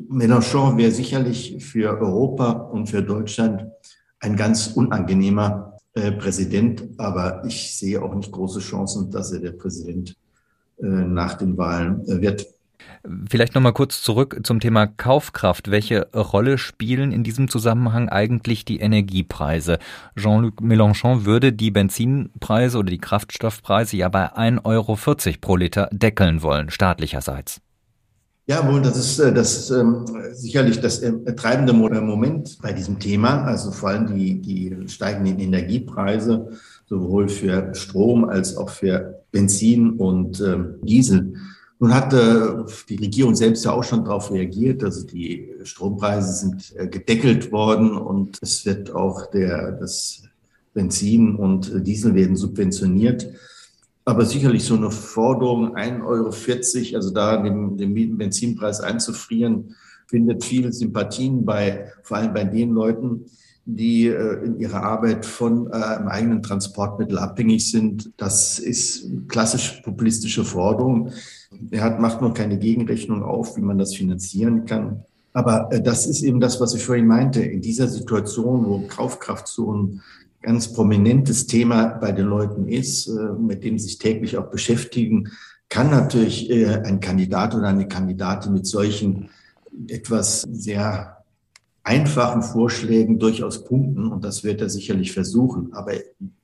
Mélenchon 0.09 0.77
wäre 0.77 0.91
sicherlich 0.91 1.65
für 1.65 1.99
Europa 2.01 2.51
und 2.51 2.89
für 2.89 3.03
Deutschland 3.03 3.67
ein 4.21 4.37
ganz 4.37 4.69
unangenehmer 4.69 5.77
äh, 5.95 6.13
Präsident, 6.13 6.85
aber 6.99 7.43
ich 7.45 7.77
sehe 7.77 8.01
auch 8.03 8.15
nicht 8.15 8.31
große 8.31 8.61
Chancen, 8.61 9.11
dass 9.11 9.33
er 9.33 9.41
der 9.41 9.53
Präsident 9.53 10.17
äh, 10.79 10.87
nach 10.87 11.35
den 11.35 11.57
Wahlen 11.57 12.07
äh, 12.09 12.21
wird. 12.21 12.47
Vielleicht 13.29 13.55
noch 13.55 13.63
mal 13.63 13.73
kurz 13.73 14.03
zurück 14.03 14.41
zum 14.43 14.61
Thema 14.61 14.87
Kaufkraft. 14.87 15.71
Welche 15.71 16.11
Rolle 16.13 16.59
spielen 16.59 17.13
in 17.13 17.25
diesem 17.25 17.49
Zusammenhang 17.49 18.09
eigentlich 18.09 18.65
die 18.65 18.81
Energiepreise? 18.81 19.79
Jean-Luc 20.17 20.61
Mélenchon 20.61 21.25
würde 21.25 21.53
die 21.53 21.71
Benzinpreise 21.71 22.79
oder 22.79 22.91
die 22.91 22.99
Kraftstoffpreise 22.99 23.97
ja 23.97 24.09
bei 24.09 24.33
1,40 24.35 24.65
Euro 24.65 24.99
pro 25.41 25.57
Liter 25.57 25.89
deckeln 25.93 26.43
wollen, 26.43 26.71
staatlicherseits. 26.71 27.61
Ja, 28.51 28.67
wohl, 28.67 28.83
das 28.83 28.97
ist, 28.97 29.21
äh, 29.21 29.33
das 29.33 29.71
ähm, 29.71 30.05
sicherlich 30.33 30.81
das 30.81 30.99
äh, 30.99 31.13
treibende 31.37 31.73
Moment 31.73 32.59
bei 32.61 32.73
diesem 32.73 32.99
Thema. 32.99 33.45
Also 33.45 33.71
vor 33.71 33.91
allem 33.91 34.13
die, 34.13 34.41
die 34.41 34.89
steigenden 34.89 35.39
Energiepreise, 35.39 36.49
sowohl 36.87 37.29
für 37.29 37.73
Strom 37.77 38.25
als 38.25 38.57
auch 38.57 38.71
für 38.71 39.23
Benzin 39.31 39.91
und 39.91 40.41
ähm, 40.41 40.81
Diesel. 40.83 41.35
Nun 41.83 41.95
hat 41.95 42.13
äh, 42.13 42.63
die 42.91 42.97
Regierung 42.97 43.35
selbst 43.35 43.65
ja 43.65 43.73
auch 43.73 43.83
schon 43.83 44.05
darauf 44.05 44.31
reagiert. 44.31 44.85
Also 44.85 45.07
die 45.07 45.51
Strompreise 45.65 46.33
sind 46.35 46.75
äh, 46.77 46.87
gedeckelt 46.87 47.51
worden 47.53 47.97
und 47.97 48.39
es 48.43 48.67
wird 48.67 48.95
auch 48.95 49.31
der, 49.31 49.73
das 49.73 50.23
Benzin 50.75 51.37
und 51.37 51.87
Diesel 51.87 52.15
werden 52.15 52.37
subventioniert. 52.37 53.29
Aber 54.05 54.27
sicherlich 54.27 54.65
so 54.65 54.75
eine 54.75 54.91
Forderung, 54.91 55.75
1,40 55.75 56.05
Euro, 56.05 56.97
also 56.97 57.11
da 57.13 57.43
den, 57.43 57.79
den 57.79 58.19
Benzinpreis 58.19 58.81
einzufrieren, 58.81 59.75
findet 60.07 60.45
viele 60.45 60.73
Sympathien 60.75 61.47
bei, 61.47 61.93
vor 62.03 62.19
allem 62.19 62.35
bei 62.35 62.45
den 62.45 62.73
Leuten, 62.73 63.25
die 63.65 64.07
äh, 64.09 64.45
in 64.45 64.61
ihrer 64.61 64.83
Arbeit 64.83 65.25
von 65.25 65.73
einem 65.73 66.09
eigenen 66.09 66.43
Transportmittel 66.43 67.19
abhängig 67.19 67.71
sind. 67.71 68.11
Das 68.19 68.59
ist 68.59 69.07
klassisch 69.29 69.81
populistische 69.83 70.45
Forderung. 70.45 71.13
Er 71.71 71.83
hat, 71.83 72.01
macht 72.01 72.21
noch 72.23 72.35
keine 72.35 72.59
Gegenrechnung 72.59 73.23
auf, 73.23 73.57
wie 73.57 73.63
man 73.63 73.79
das 73.79 73.95
finanzieren 73.95 74.67
kann. 74.67 75.05
Aber 75.33 75.69
äh, 75.73 75.83
das 75.83 76.07
ist 76.07 76.23
eben 76.23 76.41
das, 76.41 76.61
was 76.61 76.75
ich 76.75 76.85
vorhin 76.85 77.07
meinte. 77.07 77.43
In 77.43 77.61
dieser 77.61 77.89
Situation, 77.89 78.67
wo 78.67 78.87
Kaufkraft 78.87 79.49
so 79.49 79.73
ein 79.73 80.03
ganz 80.43 80.73
prominentes 80.73 81.47
Thema 81.47 81.89
bei 82.01 82.13
den 82.13 82.27
Leuten 82.27 82.69
ist, 82.69 83.09
äh, 83.09 83.33
mit 83.39 83.65
dem 83.65 83.79
sie 83.79 83.89
sich 83.89 83.99
täglich 83.99 84.37
auch 84.37 84.51
beschäftigen, 84.51 85.31
kann 85.69 85.91
natürlich 85.91 86.51
äh, 86.51 86.81
ein 86.85 87.01
Kandidat 87.01 87.55
oder 87.55 87.69
eine 87.69 87.89
Kandidatin 87.89 88.53
mit 88.53 88.67
solchen 88.67 89.31
etwas 89.89 90.43
sehr 90.51 91.19
einfachen 91.83 92.43
Vorschlägen 92.43 93.19
durchaus 93.19 93.65
punkten 93.65 94.09
und 94.09 94.25
das 94.25 94.45
wird 94.45 94.61
er 94.61 94.69
sicherlich 94.69 95.13
versuchen. 95.13 95.73
Aber 95.73 95.93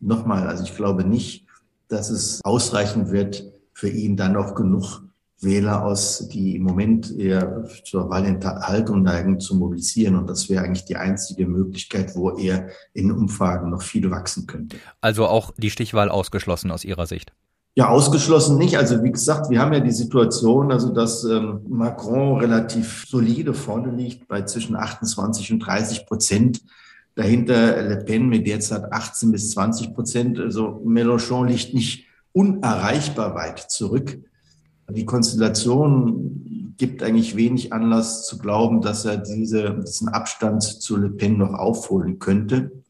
nochmal, 0.01 0.47
also 0.47 0.65
ich 0.65 0.75
glaube 0.75 1.05
nicht, 1.05 1.45
dass 1.89 2.11
es 2.11 2.41
ausreichen 2.45 3.11
wird, 3.11 3.53
für 3.77 3.91
ihn 3.91 4.17
dann 4.17 4.33
noch 4.33 4.55
genug 4.55 5.03
Wähler 5.43 5.85
aus, 5.85 6.29
die 6.29 6.57
im 6.57 6.63
Moment 6.63 7.15
eher 7.15 7.63
zur 7.85 8.09
Wahlenthaltung 8.09 9.03
neigen, 9.03 9.39
zu 9.39 9.55
mobilisieren. 9.55 10.17
Und 10.17 10.31
das 10.31 10.49
wäre 10.49 10.65
eigentlich 10.65 10.87
die 10.87 10.97
einzige 10.97 11.47
Möglichkeit, 11.47 12.17
wo 12.17 12.31
er 12.31 12.71
in 12.95 13.13
Umfragen 13.13 13.69
noch 13.69 13.83
viel 13.83 14.11
wachsen 14.11 14.47
könnte. 14.47 14.79
Also 15.03 15.27
auch 15.27 15.53
die 15.59 15.71
Stichwahl 15.71 16.09
ausgeschlossen 16.09 16.71
aus 16.71 16.87
Ihrer 16.87 17.07
Sicht? 17.07 17.35
Ja, 17.75 17.91
ausgeschlossen 17.91 18.57
nicht. 18.57 18.79
Also 18.79 19.05
wie 19.05 19.13
gesagt, 19.13 19.51
wir 19.51 19.61
haben 19.61 19.75
ja 19.75 19.81
die 19.81 19.93
Situation, 19.93 20.73
also 20.73 20.95
dass 20.95 21.25
ähm, 21.25 21.61
Macron 21.69 22.41
relativ 22.41 23.05
solide 23.07 23.53
vorne 23.53 23.95
liegt 23.95 24.27
bei 24.27 24.41
zwischen 24.41 24.75
28 24.75 25.53
und 25.53 25.59
30 25.59 26.07
Prozent. 26.07 26.63
Dahinter 27.15 27.83
Le 27.83 27.99
Pen 27.99 28.31
mit 28.31 28.47
derzeit 28.47 28.91
18 28.91 29.33
bis 29.33 29.51
20 29.51 29.93
Prozent. 29.93 30.39
Also 30.39 30.83
Mélenchon 30.87 31.47
liegt 31.47 31.75
nicht 31.75 32.06
unerreichbar 32.37 33.35
weit 33.35 33.71
zurück. 33.71 34.19
Die 34.91 35.07
Konstellation 35.07 36.75
gibt 36.77 37.03
eigentlich 37.03 37.35
wenig 37.35 37.73
Anlass 37.73 38.27
zu 38.27 38.37
glauben, 38.37 38.83
dass 38.83 39.07
er 39.07 39.17
diese, 39.17 39.81
diesen 39.81 40.11
Abstand 40.11 40.63
zu 40.63 40.99
Le 40.99 41.09
Pen 41.09 41.39
noch 41.39 41.55
aufholen 41.55 42.19
könnte. 42.19 42.83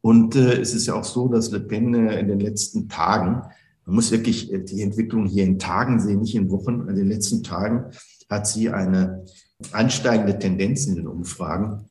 Und 0.00 0.36
äh, 0.36 0.60
es 0.60 0.74
ist 0.74 0.86
ja 0.86 0.94
auch 0.94 1.04
so, 1.04 1.26
dass 1.26 1.50
Le 1.50 1.58
Pen 1.58 1.92
äh, 1.92 2.20
in 2.20 2.28
den 2.28 2.38
letzten 2.38 2.88
Tagen, 2.88 3.42
man 3.84 3.94
muss 3.96 4.12
wirklich 4.12 4.52
äh, 4.52 4.60
die 4.60 4.82
Entwicklung 4.82 5.26
hier 5.26 5.42
in 5.42 5.58
Tagen 5.58 5.98
sehen, 5.98 6.20
nicht 6.20 6.36
in 6.36 6.48
Wochen, 6.48 6.86
in 6.88 6.94
den 6.94 7.08
letzten 7.08 7.42
Tagen 7.42 7.86
hat 8.30 8.46
sie 8.46 8.70
eine 8.70 9.24
ansteigende 9.72 10.38
Tendenz 10.38 10.86
in 10.86 10.94
den 10.94 11.08
Umfragen. 11.08 11.90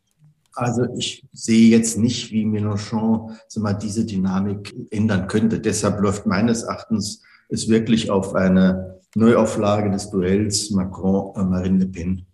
Also 0.57 0.87
ich 0.97 1.23
sehe 1.33 1.69
jetzt 1.69 1.99
nicht, 1.99 2.31
wie 2.31 2.43
Mélenchon 2.43 3.37
mal, 3.57 3.73
diese 3.73 4.05
Dynamik 4.05 4.73
ändern 4.89 5.27
könnte. 5.27 5.59
Deshalb 5.59 6.01
läuft 6.01 6.25
meines 6.25 6.63
Erachtens 6.63 7.21
es 7.47 7.69
wirklich 7.69 8.09
auf 8.09 8.33
eine 8.33 8.99
Neuauflage 9.13 9.91
des 9.91 10.09
Duells 10.09 10.71
Macron-Marine 10.71 11.77
Le 11.77 11.85
Pen 11.85 12.25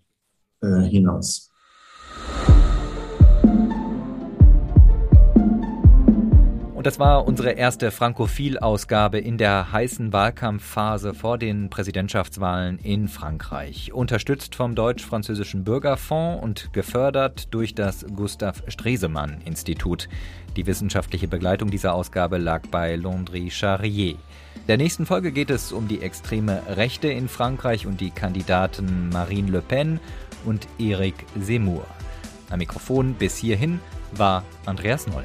äh, 0.61 0.83
hinaus. 0.83 1.52
Und 6.83 6.87
das 6.87 6.99
war 6.99 7.25
unsere 7.25 7.51
erste 7.51 7.91
Frankophil-Ausgabe 7.91 9.17
in 9.17 9.37
der 9.37 9.71
heißen 9.71 10.11
Wahlkampfphase 10.11 11.13
vor 11.13 11.37
den 11.37 11.69
Präsidentschaftswahlen 11.69 12.77
in 12.79 13.07
Frankreich. 13.07 13.93
Unterstützt 13.93 14.55
vom 14.55 14.75
Deutsch-Französischen 14.75 15.63
Bürgerfonds 15.63 16.43
und 16.43 16.73
gefördert 16.73 17.53
durch 17.53 17.73
das 17.73 18.05
Gustav 18.13 18.63
Stresemann-Institut. 18.67 20.09
Die 20.57 20.67
wissenschaftliche 20.67 21.29
Begleitung 21.29 21.71
dieser 21.71 21.93
Ausgabe 21.93 22.37
lag 22.37 22.63
bei 22.67 22.97
Landry 22.97 23.49
Charrier. 23.49 24.15
Der 24.67 24.75
nächsten 24.75 25.05
Folge 25.05 25.31
geht 25.31 25.51
es 25.51 25.71
um 25.71 25.87
die 25.87 26.01
extreme 26.01 26.63
Rechte 26.67 27.07
in 27.07 27.29
Frankreich 27.29 27.87
und 27.87 28.01
die 28.01 28.11
Kandidaten 28.11 29.07
Marine 29.07 29.51
Le 29.51 29.61
Pen 29.61 30.01
und 30.43 30.67
Eric 30.79 31.15
Zemmour. 31.39 31.85
Am 32.49 32.59
Mikrofon 32.59 33.13
bis 33.13 33.37
hierhin 33.37 33.79
war 34.11 34.43
Andreas 34.65 35.07
Noll. 35.07 35.23